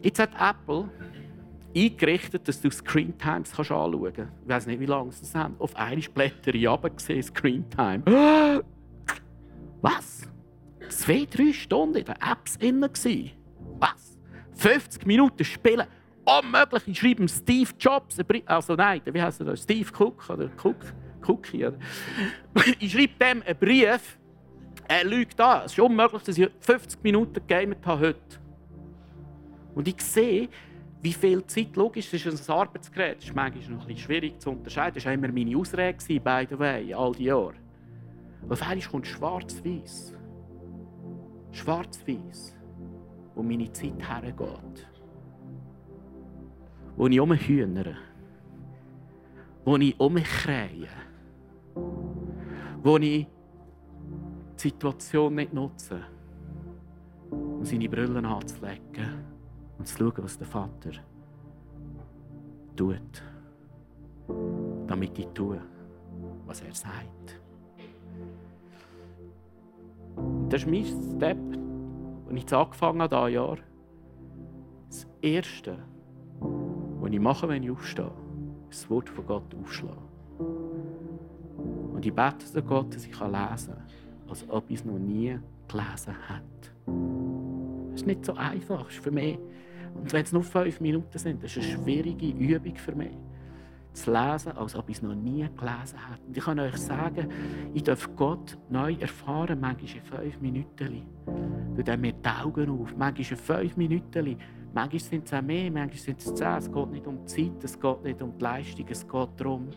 Jetzt 0.00 0.20
hat 0.20 0.30
Apple 0.38 0.88
eingerichtet, 1.76 2.48
dass 2.48 2.60
du 2.60 2.70
Screen 2.70 3.16
Times 3.18 3.56
anschauen 3.58 4.12
kannst. 4.12 4.32
Ich 4.42 4.48
weiß 4.48 4.66
nicht, 4.66 4.80
wie 4.80 4.86
lange 4.86 5.12
sie 5.12 5.20
das 5.20 5.34
haben. 5.34 5.56
Auf 5.58 5.76
eine 5.76 6.00
Blätter 6.00 6.54
ich 6.54 6.68
gesehen, 6.96 7.22
Screen 7.22 7.64
Time. 7.70 8.02
Was? 9.80 10.22
Zwei, 10.88 11.26
drei 11.30 11.52
Stunden 11.52 11.96
in 11.96 12.04
den 12.04 12.14
Apps 12.16 12.56
innen 12.56 12.90
Was? 13.78 14.18
50 14.54 15.06
Minuten 15.06 15.44
spielen 15.44 15.86
unmöglich. 16.24 16.82
Ich 16.86 16.98
schreibe 16.98 17.28
Steve 17.28 17.70
Jobs, 17.78 18.18
also 18.46 18.74
nein, 18.74 19.00
wie 19.04 19.22
heißt 19.22 19.40
er 19.40 19.56
Steve 19.56 19.90
Cook 19.96 20.28
oder 20.28 20.50
Cook, 20.62 20.92
Cookie. 21.26 21.66
Oder? 21.66 21.78
Ich 22.78 22.92
schreibe 22.92 23.14
dem 23.20 23.42
einen 23.42 23.58
Brief, 23.58 24.18
er 24.88 25.04
lügt 25.04 25.40
an. 25.40 25.62
Es 25.64 25.72
ist 25.72 25.78
unmöglich, 25.78 26.22
dass 26.22 26.38
ich 26.38 26.48
50 26.60 27.02
Minuten 27.02 27.34
gegamet 27.34 27.84
habe 27.86 28.08
heute. 28.08 28.40
Und 29.74 29.86
ich 29.86 30.00
sehe, 30.00 30.48
wie 31.00 31.12
viel 31.12 31.44
Zeit, 31.46 31.76
logisch, 31.76 32.10
das 32.10 32.26
ist 32.26 32.50
ein 32.50 32.54
Arbeitsgerät, 32.56 33.18
das 33.18 33.24
ist 33.24 33.34
manchmal 33.34 33.76
noch 33.76 33.82
ein 33.82 33.86
bisschen 33.86 34.04
schwierig 34.04 34.40
zu 34.40 34.50
unterscheiden. 34.50 34.94
Das 34.94 35.04
war 35.04 35.12
immer 35.12 35.28
meine 35.28 35.56
Ausrede, 35.56 35.98
by 36.20 36.46
the 36.48 36.58
way, 36.58 36.92
all 36.92 37.12
die 37.12 37.24
Jahre. 37.24 37.54
Auf 38.48 38.62
einmal 38.62 38.80
kommt 38.80 39.06
schwarz-weiß. 39.06 40.14
Schwarz-weiß, 41.52 42.56
wo 43.34 43.42
meine 43.42 43.70
Zeit 43.72 43.94
hergeht 43.98 44.88
wo 46.98 47.06
ich 47.06 47.20
umhühnere, 47.20 47.96
wo 49.64 49.76
ich 49.76 49.98
umkrähe, 50.00 50.88
wo 52.82 52.96
ich 52.96 53.24
die 53.24 53.26
Situation 54.56 55.36
nicht 55.36 55.52
nutze, 55.52 56.00
um 57.30 57.64
seine 57.64 57.88
Brüllen 57.88 58.26
anzulegen 58.26 59.37
und 59.78 59.86
zu 59.86 59.96
schauen, 59.96 60.12
was 60.18 60.38
der 60.38 60.46
Vater 60.46 60.90
tut, 62.76 63.22
damit 64.86 65.18
ich 65.18 65.26
tue, 65.28 65.60
was 66.46 66.60
er 66.60 66.74
sagt. 66.74 67.40
Das 70.48 70.62
ist 70.62 70.70
mein 70.70 70.84
Step, 70.84 71.38
als 72.28 72.42
ich 72.42 72.52
angefangen 72.52 73.02
habe, 73.02 73.16
dieses 73.16 73.34
Jahr. 73.34 73.58
Das 74.88 75.06
Erste, 75.20 75.78
was 76.40 77.12
ich 77.12 77.20
mache, 77.20 77.48
wenn 77.48 77.62
ich 77.62 77.70
aufstehe, 77.70 78.10
ist 78.70 78.82
das 78.82 78.90
Wort 78.90 79.08
von 79.08 79.26
Gott 79.26 79.54
aufschlagen. 79.54 80.08
Und 81.92 82.06
ich 82.06 82.14
bete 82.14 82.46
zu 82.46 82.62
Gott, 82.62 82.94
dass 82.94 83.04
ich 83.04 83.12
lesen 83.12 83.20
kann, 83.20 83.82
als 84.28 84.48
ob 84.48 84.70
ich 84.70 84.80
es 84.80 84.84
noch 84.84 84.98
nie 84.98 85.38
gelesen 85.68 86.14
hätte. 86.28 86.70
Das 87.90 88.00
ist 88.00 88.06
nicht 88.06 88.24
so 88.24 88.34
einfach, 88.34 88.88
ist 88.88 88.98
für 88.98 89.10
mich. 89.10 89.38
Und 89.94 90.12
wenn 90.12 90.22
es 90.22 90.32
nur 90.32 90.42
fünf 90.42 90.80
Minuten 90.80 91.18
sind, 91.18 91.42
das 91.42 91.56
ist 91.56 91.64
eine 91.64 91.82
schwierige 91.82 92.28
Übung 92.28 92.76
für 92.76 92.94
mich. 92.94 93.16
Zu 93.92 94.12
lesen, 94.12 94.52
als 94.52 94.76
ob 94.76 94.88
ich 94.88 94.96
es 94.96 95.02
noch 95.02 95.14
nie 95.14 95.48
gelesen 95.56 95.98
hätte. 95.98 96.26
Und 96.26 96.36
ich 96.36 96.44
kann 96.44 96.60
euch 96.60 96.76
sagen, 96.76 97.28
ich 97.74 97.82
darf 97.82 98.08
Gott 98.14 98.56
neu 98.68 98.94
erfahren, 98.94 99.58
manchmal 99.60 99.90
in 99.96 100.02
fünf 100.02 100.40
Minuten. 100.40 101.02
Du 101.74 101.82
dann 101.82 102.00
mir 102.00 102.12
die 102.12 102.28
Augen 102.28 102.70
auf, 102.70 102.96
manchmal 102.96 103.30
in 103.30 103.36
fünf 103.36 103.76
Minuten 103.76 104.36
Manchmal 104.74 105.00
sind 105.00 105.26
es 105.26 105.32
auch 105.32 105.42
mehr, 105.42 105.70
manchmal 105.70 105.98
sind 105.98 106.20
es 106.20 106.34
zehn. 106.34 106.56
Es 106.58 106.70
geht 106.70 106.90
nicht 106.90 107.06
um 107.06 107.18
die 107.20 107.24
Zeit, 107.26 107.64
es 107.64 107.80
geht 107.80 108.04
nicht 108.04 108.22
um 108.22 108.36
die 108.36 108.44
Leistung, 108.44 108.86
es 108.88 109.08
geht 109.08 109.28
darum, 109.36 109.70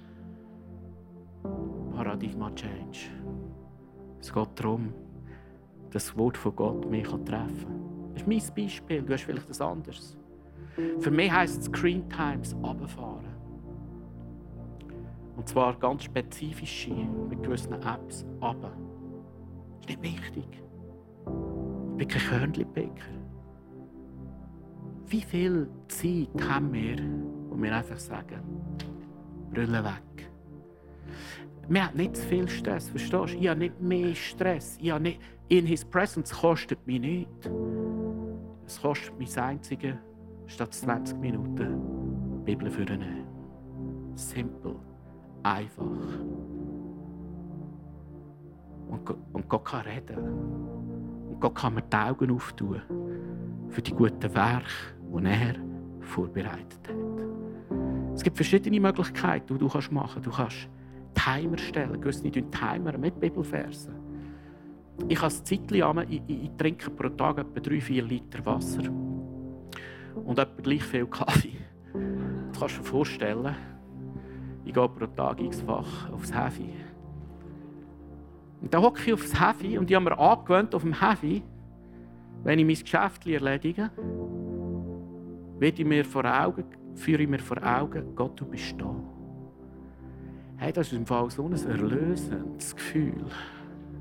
Paradigma 1.96 2.52
Change. 2.52 3.10
Es 4.20 4.32
geht 4.32 4.50
darum, 4.56 4.94
dass 5.92 6.06
das 6.06 6.18
Wort 6.18 6.38
von 6.38 6.56
Gott 6.56 6.90
mich 6.90 7.08
treffen 7.08 7.26
kann. 7.26 7.91
Das 8.14 8.24
ist 8.24 8.28
mein 8.28 8.56
Beispiel, 8.56 9.02
du 9.02 9.14
hast 9.14 9.24
vielleicht 9.24 9.44
etwas 9.44 9.62
anderes. 9.62 10.18
Für 11.00 11.12
mich 11.12 11.32
heisst 11.32 11.64
Screen 11.64 12.08
Times 12.10 12.56
runterfahren. 12.56 13.32
Und 15.36 15.48
zwar 15.48 15.78
ganz 15.80 16.04
spezifisch 16.04 16.90
mit 17.30 17.42
gewissen 17.42 17.74
Apps 17.74 18.26
runter. 18.42 18.72
Das 19.82 19.96
ist 19.96 20.02
nicht 20.02 20.04
wichtig. 20.04 20.46
Ich 21.92 21.98
bin 21.98 22.08
kein 22.08 22.22
Körnchen-Bäcker. 22.22 23.22
Wie 25.08 25.22
viel 25.22 25.70
Zeit 25.88 26.50
haben 26.50 26.72
wir, 26.72 26.98
wo 27.50 27.62
wir 27.62 27.76
einfach 27.76 27.98
sagen, 27.98 28.42
Brille 29.52 29.84
weg? 29.84 30.30
Wir 31.68 31.88
haben 31.88 31.98
nicht 31.98 32.16
zu 32.16 32.28
viel 32.28 32.48
Stress, 32.48 32.90
verstehst 32.90 33.34
du? 33.34 33.40
Ich 33.40 33.48
habe 33.48 33.60
nicht 33.60 33.82
mehr 33.82 34.16
Stress. 34.16 34.78
Ich 34.82 34.92
habe 34.92 35.04
nicht, 35.04 35.20
in 35.52 35.66
His 35.66 35.84
Presence 35.84 36.32
kostet 36.32 36.88
mich 36.88 37.02
nichts. 37.02 37.50
Es 38.66 38.82
kostet 38.82 39.18
mich 39.20 39.28
das 39.28 39.38
Einzige, 39.40 40.00
statt 40.48 40.74
20 40.74 41.20
Minuten 41.20 42.44
Bibel 42.46 42.72
für 42.72 42.86
nehmen. 42.86 43.26
Simpel, 44.16 44.78
einfach. 45.44 45.84
Und, 48.88 49.10
und 49.34 49.50
Gott 49.50 49.66
kann 49.66 49.82
reden. 49.82 50.18
Und 51.32 51.42
Gott 51.42 51.56
kann 51.56 51.74
mir 51.74 51.82
die 51.82 51.98
Augen 51.98 52.32
auftun 52.32 52.82
für 53.68 53.82
die 53.82 53.92
guten 53.92 54.34
Werke, 54.34 54.70
die 55.02 55.26
er 55.26 55.56
vorbereitet 56.00 56.88
hat. 56.88 58.16
Es 58.16 58.24
gibt 58.24 58.38
verschiedene 58.38 58.80
Möglichkeiten, 58.80 59.54
die 59.54 59.60
du 59.60 59.66
machen 59.66 60.22
kannst. 60.22 60.26
Du 60.26 60.32
kannst 60.32 60.70
Timer 61.14 61.58
stellen. 61.58 62.00
Gewisse 62.00 62.32
tun 62.32 62.50
Timer 62.52 62.98
mit 62.98 63.20
Bibelversen. 63.20 64.11
Ich 65.08 65.22
habe 65.22 65.34
ein 65.34 65.46
Zeitchen, 65.46 66.10
ich, 66.10 66.22
ich, 66.28 66.44
ich 66.44 66.52
trinke 66.58 66.90
pro 66.90 67.10
Tag 67.10 67.40
etwa 67.40 67.60
3-4 67.60 68.02
Liter 68.04 68.46
Wasser 68.46 68.84
und 70.16 70.40
etwa 70.40 70.62
gleich 70.62 70.84
viel 70.84 71.08
Kaffee. 71.08 71.58
Das 72.52 72.60
kannst 72.60 72.78
du 72.78 72.82
dir 72.82 72.88
vorstellen. 72.88 73.56
Ich 74.66 74.74
gehe 74.74 74.90
pro 74.90 75.08
Tag 75.08 75.40
ins 75.40 75.62
Fach 75.62 76.10
aufs 76.12 76.34
Heavy. 76.34 76.74
Und 78.62 78.74
dann 78.74 78.82
hocke 78.84 79.02
ich 79.06 79.14
aufs 79.14 79.40
Heavy 79.40 79.78
und 79.78 79.90
ich 79.90 79.96
habe 79.96 80.06
mir 80.06 80.18
angewöhnt, 80.18 80.76
auf 80.76 80.84
dem 80.84 81.00
Heavy, 81.00 81.42
wenn 82.44 82.60
ich 82.60 82.66
mein 82.66 82.76
Geschäft 82.76 83.26
erledige, 83.26 83.90
ich 85.60 85.86
mir 85.86 86.06
vor 86.06 86.26
Augen, 86.26 86.66
führe 86.96 87.24
ich 87.24 87.30
mir 87.30 87.40
vor 87.40 87.58
Augen, 87.64 88.16
Gott, 88.16 88.40
du 88.40 88.46
bist 88.46 88.76
da. 88.78 88.96
Hey, 90.58 90.72
das 90.72 90.88
ist 90.88 90.94
im 90.94 91.06
Fall 91.06 91.30
so 91.32 91.46
ein 91.46 91.54
erlösendes 91.54 92.76
Gefühl. 92.76 93.26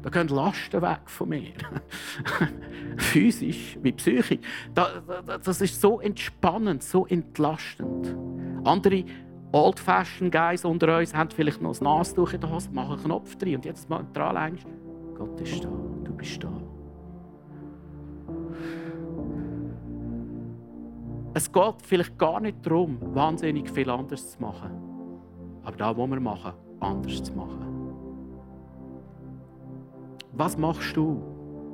Da 0.02 0.08
gehen 0.08 0.28
Lasten 0.28 0.80
weg 0.80 1.00
von 1.06 1.28
mir. 1.28 1.52
Physisch 2.96 3.78
wie 3.82 3.92
psychisch. 3.92 4.38
Das 4.74 5.60
ist 5.60 5.80
so 5.80 6.00
entspannend, 6.00 6.82
so 6.82 7.06
entlastend. 7.06 8.16
Andere 8.64 9.04
Old-Fashioned 9.52 10.32
Guys 10.32 10.64
unter 10.64 10.98
uns 10.98 11.14
haben 11.14 11.30
vielleicht 11.30 11.60
noch 11.60 11.78
ein 11.78 11.84
Nastuch 11.84 12.32
in 12.32 12.40
der 12.40 12.50
Hose, 12.50 12.70
machen 12.70 12.94
einen 12.94 13.04
Knopf 13.04 13.36
drin 13.36 13.56
und 13.56 13.64
jetzt 13.64 13.90
mal 13.90 14.06
dran 14.12 14.34
längst. 14.34 14.66
Gott 15.16 15.40
ist 15.40 15.64
da, 15.64 15.68
du 15.68 16.12
bist 16.14 16.42
da. 16.42 16.50
Es 21.34 21.50
geht 21.50 21.74
vielleicht 21.82 22.18
gar 22.18 22.40
nicht 22.40 22.64
darum, 22.64 22.98
wahnsinnig 23.14 23.70
viel 23.70 23.90
anders 23.90 24.32
zu 24.32 24.40
machen. 24.40 24.70
Aber 25.62 25.76
da, 25.76 25.96
wo 25.96 26.06
wir 26.06 26.20
machen, 26.20 26.52
anders 26.80 27.22
zu 27.22 27.32
machen. 27.34 27.69
Was 30.40 30.57
machst 30.57 30.96
du? 30.96 31.22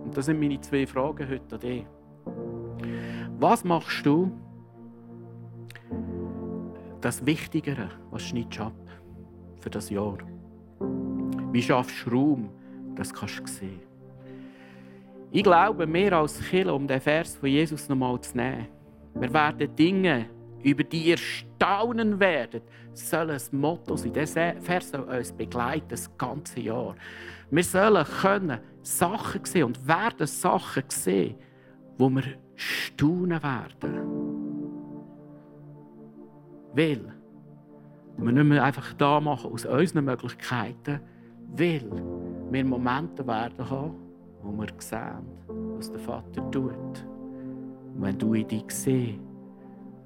Und 0.03 0.17
das 0.17 0.27
sind 0.27 0.41
meine 0.41 0.61
zwei 0.61 0.89
Fragen 0.89 1.29
heute 1.29 1.55
an 1.55 1.61
dich. 1.61 1.87
Was 3.39 3.63
machst 3.63 4.05
du, 4.05 4.33
das 7.01 7.25
Wichtigere, 7.25 7.91
was 8.11 8.25
schneidest 8.25 8.59
du 8.59 8.63
ab 8.65 8.73
für 9.61 9.71
das 9.71 9.89
Jahr? 9.89 10.19
Wie 11.53 11.63
schaffst 11.63 12.07
du 12.07 12.11
Raum, 12.11 12.51
das 12.97 13.15
kannst 13.15 13.39
du 13.39 13.47
sehen? 13.47 13.83
Ich 15.31 15.45
glaube, 15.45 15.87
mehr 15.87 16.15
als 16.15 16.41
Kill, 16.41 16.69
um 16.69 16.89
den 16.89 17.01
Vers 17.01 17.37
von 17.37 17.49
Jesus 17.49 17.89
nochmal 17.89 18.21
zu 18.21 18.37
nehmen, 18.37 18.67
wir 19.15 19.33
werden 19.33 19.77
Dinge, 19.77 20.27
über 20.63 20.85
die 20.85 21.05
ihr 21.05 21.19
staunen 21.19 22.19
werdet, 22.19 22.63
soll 22.95 23.31
ein 23.31 23.41
Motto 23.53 23.97
sein. 23.97 24.13
Dieser 24.13 24.55
Vers 24.61 24.91
soll 24.91 25.03
uns 25.03 25.33
begleiten, 25.33 25.87
das 25.89 26.11
ganze 26.17 26.61
Jahr. 26.61 26.95
Wir 27.51 27.65
sollen 27.65 28.05
können 28.05 28.59
Sachen 28.83 29.45
sehen 29.45 29.65
und 29.65 29.87
werden 29.87 30.27
Sachen 30.27 30.85
sehen, 30.89 31.37
wo 31.99 32.09
wir 32.11 32.25
staunen 32.55 33.43
werden. 33.43 33.95
Weil 36.73 37.13
wir 38.19 38.33
nicht 38.33 38.45
mehr 38.45 38.65
einfach 38.65 38.93
da 38.95 39.21
machen 39.21 39.53
aus 39.53 39.67
unseren 39.67 40.05
Möglichkeiten, 40.07 41.01
weil 41.53 41.85
wir 42.51 42.65
Momente 42.65 43.27
werden 43.27 43.71
haben, 43.71 43.95
wo 44.43 44.53
wir 44.61 44.69
sehen, 44.79 45.27
was 45.77 45.91
der 45.91 46.01
Vater 46.01 46.51
tut. 46.51 46.73
Und 47.95 48.03
wenn 48.03 48.19
du 48.19 48.35
in 48.35 48.49
dich 48.49 48.65
siehst, 48.69 49.26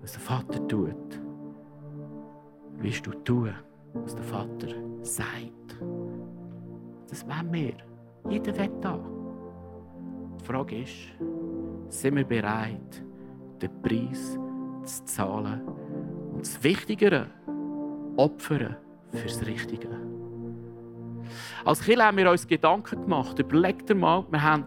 was 0.00 0.12
der 0.12 0.20
Vater 0.20 0.66
tut, 0.66 1.20
wirst 2.78 3.06
du 3.06 3.12
tun, 3.24 3.54
was 3.94 4.14
der 4.14 4.24
Vater 4.24 4.68
sagt. 5.02 5.76
Das 7.08 7.26
wollen 7.26 7.52
wir. 7.52 7.74
Jeder 8.28 8.56
will 8.56 8.70
da. 8.80 8.98
Die 10.40 10.44
Frage 10.44 10.82
ist, 10.82 10.94
sind 11.88 12.16
wir 12.16 12.24
bereit, 12.24 13.04
den 13.60 13.82
Preis 13.82 14.38
zu 14.84 15.04
zahlen 15.04 15.62
und 16.32 16.40
das 16.40 16.62
Wichtigere 16.62 17.26
opfern 18.16 18.76
fürs 19.12 19.44
Richtige? 19.46 19.88
Als 21.64 21.82
Kind 21.82 22.02
haben 22.02 22.16
wir 22.16 22.30
uns 22.30 22.46
Gedanken 22.46 23.02
gemacht. 23.02 23.38
Überlegt 23.38 23.94
mal, 23.94 24.24
wir 24.30 24.42
haben 24.42 24.64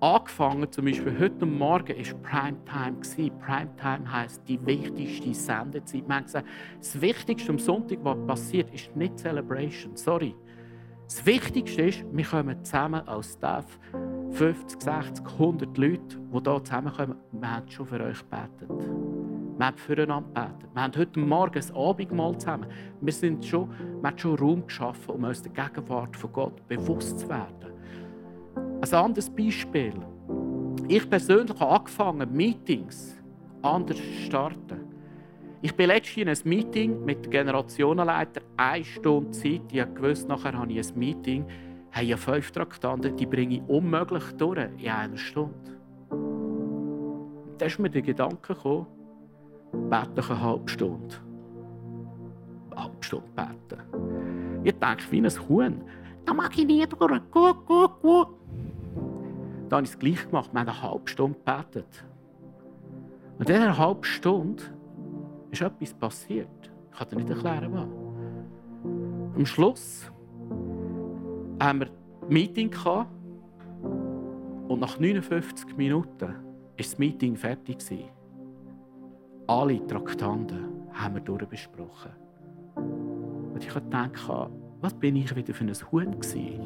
angefangen, 0.00 0.70
zum 0.72 0.86
Beispiel 0.86 1.18
heute 1.18 1.46
Morgen 1.46 1.88
war 1.88 2.20
Primetime. 2.22 3.30
Primetime 3.38 4.12
heisst 4.12 4.42
die 4.48 4.64
wichtigste 4.64 5.34
Sendezeit. 5.34 6.04
Haben 6.08 6.24
gesagt, 6.24 6.48
das 6.78 7.00
Wichtigste 7.00 7.50
am 7.50 7.58
Sonntag, 7.58 7.98
was 8.02 8.26
passiert, 8.26 8.72
ist 8.74 8.94
nicht 8.96 9.18
Celebration. 9.18 9.96
Sorry. 9.96 10.34
Das 11.04 11.26
Wichtigste 11.26 11.82
ist, 11.82 12.04
wir 12.12 12.24
kommen 12.24 12.64
zusammen 12.64 13.06
als 13.06 13.32
Staff, 13.32 13.78
50, 14.30 14.80
60, 14.80 15.26
100 15.26 15.76
Leute, 15.76 16.00
die 16.06 16.40
hier 16.40 16.64
zusammenkommen. 16.64 17.16
Wir 17.32 17.50
haben 17.50 17.68
schon 17.68 17.86
für 17.86 18.00
euch 18.00 18.20
gebetet. 18.20 18.88
Wir 19.58 19.66
haben 19.66 19.76
füreinander 19.76 20.28
gebetet. 20.28 20.70
Wir 20.72 20.82
haben 20.82 20.96
heute 20.96 21.20
Morgen 21.20 21.60
ein 21.60 21.76
Abendmahl 21.76 22.38
zusammen. 22.38 22.66
Wir, 23.00 23.12
sind 23.12 23.44
schon, 23.44 23.68
wir 24.00 24.08
haben 24.08 24.18
schon 24.18 24.38
Raum 24.38 24.66
geschaffen, 24.66 25.14
um 25.16 25.24
uns 25.24 25.42
der 25.42 25.52
Gegenwart 25.52 26.16
von 26.16 26.32
Gott 26.32 26.68
bewusst 26.68 27.18
zu 27.18 27.28
werden. 27.28 27.70
Ein 28.82 28.94
anderes 28.94 29.28
Beispiel. 29.28 29.92
Ich 30.88 31.08
persönlich 31.08 31.58
habe 31.60 31.76
angefangen, 31.76 32.34
Meetings 32.34 33.14
anders 33.60 33.98
zu 33.98 34.22
starten. 34.26 34.80
Ich 35.60 35.76
bin 35.76 35.88
letztens 35.88 36.16
in 36.16 36.28
einem 36.28 36.40
Meeting 36.44 37.04
mit 37.04 37.26
dem 37.26 37.30
Generationenleiter, 37.30 38.40
eine 38.56 38.82
Stunde 38.82 39.32
Zeit. 39.32 39.60
Ich 39.70 39.84
wusste, 40.00 40.28
nachher 40.28 40.54
habe 40.54 40.72
ich 40.72 40.90
ein 40.90 40.98
Meeting, 40.98 41.44
habe 41.92 42.06
ja 42.06 42.16
fünf 42.16 42.50
Traktanten, 42.52 43.14
die 43.14 43.26
bringe 43.26 43.56
ich 43.56 43.62
unmöglich 43.68 44.24
durch 44.38 44.66
in 44.78 44.88
einer 44.88 45.16
Stunde. 45.18 45.78
Da 47.58 47.66
ist 47.66 47.78
mir 47.78 47.90
der 47.90 48.00
Gedanke 48.00 48.54
gekommen, 48.54 48.86
bete 49.90 50.24
eine 50.26 50.40
halbe 50.40 50.70
Stunde. 50.70 51.16
Eine 52.70 52.84
halbe 52.84 52.96
Stunde 53.02 53.26
beten. 53.36 54.64
Ich 54.64 54.72
denke, 54.72 55.04
wie 55.10 55.20
ein 55.20 55.48
Huhn. 55.48 55.82
Da 56.24 56.32
mag 56.32 56.56
ich 56.58 56.66
nicht 56.66 56.92
durch. 56.98 57.20
Gut, 57.30 57.66
gut, 57.66 58.00
gut. 58.00 58.28
Dann 59.70 59.78
habe 59.78 59.86
ich 59.86 59.92
es 59.92 59.98
gleich 59.98 60.26
gemacht. 60.26 60.52
Wir 60.52 60.60
haben 60.60 60.68
eine 60.68 60.82
halbe 60.82 61.08
Stunde 61.08 61.38
gebetet. 61.38 62.04
Und 63.38 63.48
in 63.48 63.54
dieser 63.54 63.78
halben 63.78 64.02
Stunde 64.02 64.62
ist 65.52 65.62
etwas 65.62 65.94
passiert. 65.94 66.70
Ich 66.92 66.98
kann 66.98 67.08
dir 67.08 67.16
nicht 67.16 67.30
erklären, 67.30 67.72
was. 67.72 69.36
Am 69.36 69.46
Schluss 69.46 70.10
haben 71.62 71.80
wir 71.80 71.86
ein 71.86 72.28
Meeting 72.28 72.70
gehabt 72.70 73.10
und 74.68 74.80
nach 74.80 74.98
59 74.98 75.76
Minuten 75.76 76.20
war 76.20 76.34
das 76.76 76.98
Meeting 76.98 77.36
fertig. 77.36 77.78
Alle 79.46 79.86
Traktanten 79.86 80.66
haben 80.92 81.14
wir 81.14 81.22
durchbesprochen. 81.22 82.10
Und 82.74 83.64
ich 83.64 83.72
habe 83.72 83.84
gedacht, 83.84 84.50
was 84.80 84.94
bin 84.94 85.14
ich 85.14 85.34
wieder 85.34 85.54
für 85.54 85.64
ein 85.64 85.72
Huhn 85.92 86.10
gewesen? 86.20 86.60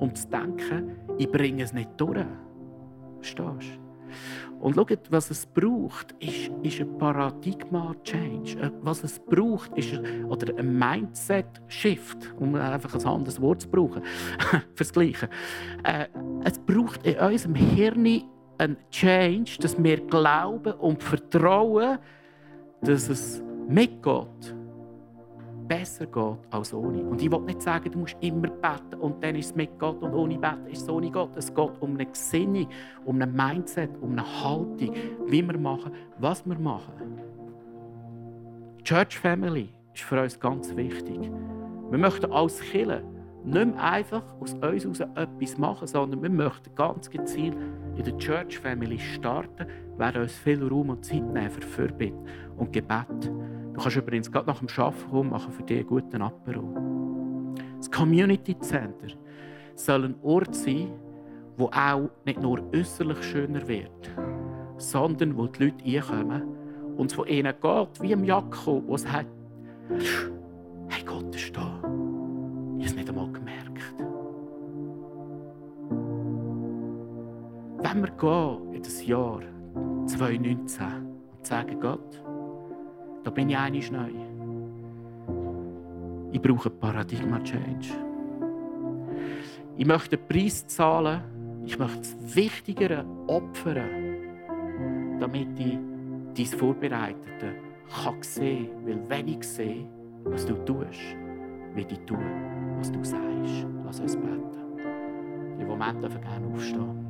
Um 0.00 0.14
zu 0.14 0.26
denken, 0.28 0.96
ich 1.18 1.30
bringe 1.30 1.62
es 1.62 1.72
nicht 1.72 1.90
durch. 1.98 2.26
Verstehst 3.20 3.76
du? 3.76 3.90
Und 4.60 4.74
schaut, 4.74 5.10
was 5.10 5.30
es 5.30 5.46
braucht, 5.46 6.12
ist, 6.18 6.50
ist 6.62 6.80
ein 6.80 6.98
Paradigma-Change. 6.98 8.58
Äh, 8.58 8.70
was 8.82 9.02
es 9.04 9.18
braucht, 9.18 9.76
ist 9.76 9.98
oder 10.28 10.56
ein 10.58 10.78
Mindset-Shift, 10.78 12.34
um 12.38 12.54
einfach 12.56 12.94
ein 12.94 13.06
anderes 13.06 13.40
Wort 13.40 13.62
zu 13.62 13.68
brauchen, 13.70 14.02
fürs 14.74 14.92
Gleiche. 14.92 15.30
Äh, 15.84 16.06
es 16.44 16.58
braucht 16.58 17.06
in 17.06 17.18
unserem 17.18 17.54
Hirn 17.54 18.22
einen 18.58 18.76
Change, 18.90 19.56
dass 19.60 19.82
wir 19.82 20.00
glauben 20.06 20.74
und 20.74 21.02
vertrauen, 21.02 21.98
dass 22.82 23.08
es 23.08 23.42
mit 23.66 24.02
Gott 24.02 24.54
besser 25.70 26.06
geht 26.06 26.38
als 26.50 26.74
ohne. 26.74 27.04
Und 27.04 27.22
ich 27.22 27.30
will 27.30 27.40
nicht 27.42 27.62
sagen, 27.62 27.92
du 27.92 28.00
musst 28.00 28.16
immer 28.20 28.48
beten 28.48 29.00
und 29.00 29.22
dann 29.22 29.36
ist 29.36 29.46
es 29.46 29.54
mit 29.54 29.78
Gott 29.78 30.02
und 30.02 30.12
ohne 30.12 30.36
Beten 30.36 30.66
ist 30.66 30.82
es 30.82 30.88
ohne 30.88 31.12
Gott. 31.12 31.30
Es 31.36 31.54
geht 31.54 31.70
um 31.80 31.94
eine 31.94 32.06
Gesinnung, 32.06 32.68
um 33.04 33.22
ein 33.22 33.32
Mindset, 33.32 33.90
um 34.00 34.10
eine 34.10 34.44
Haltung, 34.44 34.92
wie 35.26 35.42
wir 35.46 35.58
machen, 35.58 35.92
was 36.18 36.44
wir 36.44 36.58
machen. 36.58 37.20
Church 38.82 39.16
Family 39.16 39.68
ist 39.94 40.02
für 40.02 40.20
uns 40.20 40.40
ganz 40.40 40.74
wichtig. 40.74 41.30
Wir 41.90 41.98
möchten 41.98 42.32
als 42.32 42.60
Kirche 42.60 43.04
nicht 43.44 43.66
mehr 43.66 43.82
einfach 43.82 44.24
aus 44.40 44.54
uns 44.54 44.84
heraus 44.84 45.00
etwas 45.14 45.56
machen, 45.56 45.86
sondern 45.86 46.20
wir 46.20 46.30
möchten 46.30 46.74
ganz 46.74 47.08
gezielt 47.08 47.56
in 47.96 48.04
der 48.04 48.18
Church 48.18 48.58
Family 48.58 48.98
starten, 48.98 49.66
werden 49.96 50.22
uns 50.22 50.34
viel 50.34 50.66
Raum 50.66 50.90
und 50.90 51.04
Zeit 51.04 51.22
nehmen 51.22 51.50
für 51.50 51.62
Fürbitte 51.62 52.18
und 52.56 52.72
Gebet. 52.72 53.30
Du 53.80 53.84
kannst 53.84 53.96
übrigens 53.96 54.30
gerade 54.30 54.46
nach 54.46 54.58
dem 54.58 54.68
Arbeiten 54.76 55.10
kommen, 55.10 55.30
machen 55.30 55.52
für 55.52 55.62
dich 55.62 55.78
einen 55.78 55.86
guten 55.86 56.20
Apero. 56.20 57.54
Das 57.78 57.90
Community 57.90 58.58
Center 58.58 59.08
soll 59.74 60.04
ein 60.04 60.14
Ort 60.22 60.54
sein, 60.54 60.92
wo 61.56 61.64
auch 61.68 62.10
nicht 62.26 62.42
nur 62.42 62.62
äußerlich 62.74 63.22
schöner 63.22 63.66
wird, 63.66 64.10
sondern 64.76 65.34
wo 65.34 65.46
die 65.46 65.64
Leute 65.64 65.84
einkommen 65.84 66.42
und 66.98 67.10
es 67.10 67.14
von 67.14 67.26
ihnen 67.26 67.54
geht, 67.58 68.02
wie 68.02 68.12
im 68.12 68.24
Jakob, 68.24 68.86
wo 68.86 68.96
es 68.96 69.02
sagt, 69.02 69.30
hey, 69.88 71.02
Gott 71.06 71.34
ist 71.34 71.56
da. 71.56 71.80
Ich 71.80 71.86
habe 71.86 72.84
es 72.84 72.94
nicht 72.94 73.08
einmal 73.08 73.32
gemerkt. 73.32 73.50
gehen 78.20 78.74
in 78.74 78.82
das 78.82 79.06
Jahr 79.06 79.40
2019 80.06 80.86
und 81.32 81.46
sagen, 81.46 81.80
Gott, 81.80 82.22
da 83.24 83.30
bin 83.30 83.50
ich 83.50 83.56
einig 83.56 83.90
neu. 83.90 84.10
Ich 86.32 86.40
brauche 86.40 86.70
Paradigma-Change. 86.70 87.88
Ich 89.76 89.86
möchte 89.86 90.16
den 90.16 90.28
Preis 90.28 90.66
zahlen, 90.66 91.22
ich 91.64 91.78
möchte 91.78 91.98
das 91.98 92.36
Wichtigere 92.36 93.04
opfern, 93.26 95.18
damit 95.18 95.58
ich 95.58 95.78
dein 96.36 96.58
Vorbereitete 96.58 97.54
kann 98.04 98.14
sehen 98.22 98.68
kann. 98.68 98.86
Weil 98.86 99.08
wenn 99.08 99.28
ich 99.28 99.44
sehe, 99.44 99.86
was 100.24 100.46
du 100.46 100.54
tust, 100.64 101.16
will 101.74 101.86
ich 101.90 102.00
tun, 102.00 102.18
was 102.78 102.90
du 102.90 103.02
sagst. 103.04 103.66
Lass 103.84 104.00
uns 104.00 104.16
beten. 104.16 104.40
Die 105.58 105.64
Momente 105.64 106.00
dürfen 106.00 106.20
gerne 106.20 106.46
aufstehen. 106.46 107.06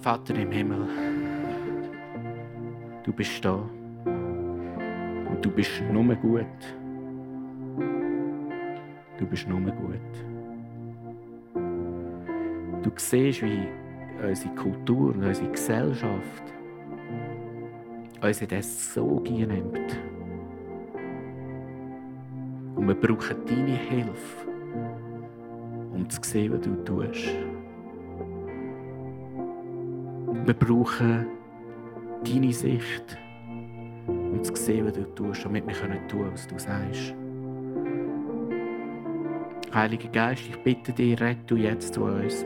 Vater 0.00 0.34
im 0.36 0.52
Himmel, 0.52 0.86
du 3.08 3.14
bist 3.14 3.42
da. 3.42 3.54
Und 4.04 5.38
du 5.40 5.50
bist 5.50 5.82
nur 5.90 6.14
gut. 6.16 6.44
Du 9.18 9.26
bist 9.26 9.48
nur 9.48 9.60
gut. 9.60 10.14
Du 12.82 12.90
siehst, 12.96 13.42
wie 13.42 13.66
unsere 14.22 14.54
Kultur 14.56 15.14
und 15.14 15.24
unsere 15.24 15.50
Gesellschaft 15.50 16.42
uns 18.20 18.42
in 18.42 18.48
das 18.48 18.92
so 18.92 19.22
nimmt. 19.24 19.98
Und 22.76 22.88
wir 22.88 22.94
brauchen 22.94 23.36
deine 23.46 23.76
Hilfe, 23.76 24.48
um 25.94 26.10
zu 26.10 26.20
sehen, 26.22 26.52
was 26.52 26.60
du 26.60 26.74
tust. 26.84 27.34
Wir 30.44 30.54
brauchen 30.54 31.37
deine 32.24 32.52
Sicht, 32.52 33.18
um 34.06 34.42
zu 34.42 34.54
sehen, 34.56 34.86
was 34.86 34.94
du 34.94 35.04
tust, 35.14 35.44
damit 35.44 35.66
wir 35.66 35.74
tun 35.74 35.98
können, 36.08 36.32
was 36.32 36.46
du 36.46 36.58
sagst. 36.58 37.14
Heiliger 39.74 40.08
Geist, 40.08 40.42
ich 40.48 40.56
bitte 40.62 40.92
dich, 40.92 41.20
rette 41.20 41.44
du 41.46 41.56
jetzt 41.56 41.94
zu 41.94 42.04
uns. 42.04 42.44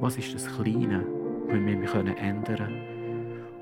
Was 0.00 0.16
ist 0.16 0.34
das 0.34 0.46
Kleine, 0.46 1.04
das 1.48 1.56
wir 1.56 2.18
ändern 2.18 2.56
können? 2.56 2.98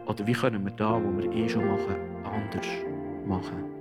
Oder 0.07 0.27
wie 0.27 0.33
können 0.33 0.65
wir 0.65 0.73
da, 0.73 1.01
wo 1.03 1.19
wir 1.19 1.33
eh 1.33 1.49
schon 1.49 1.67
machen, 1.67 1.97
anders 2.25 2.67
machen? 3.27 3.76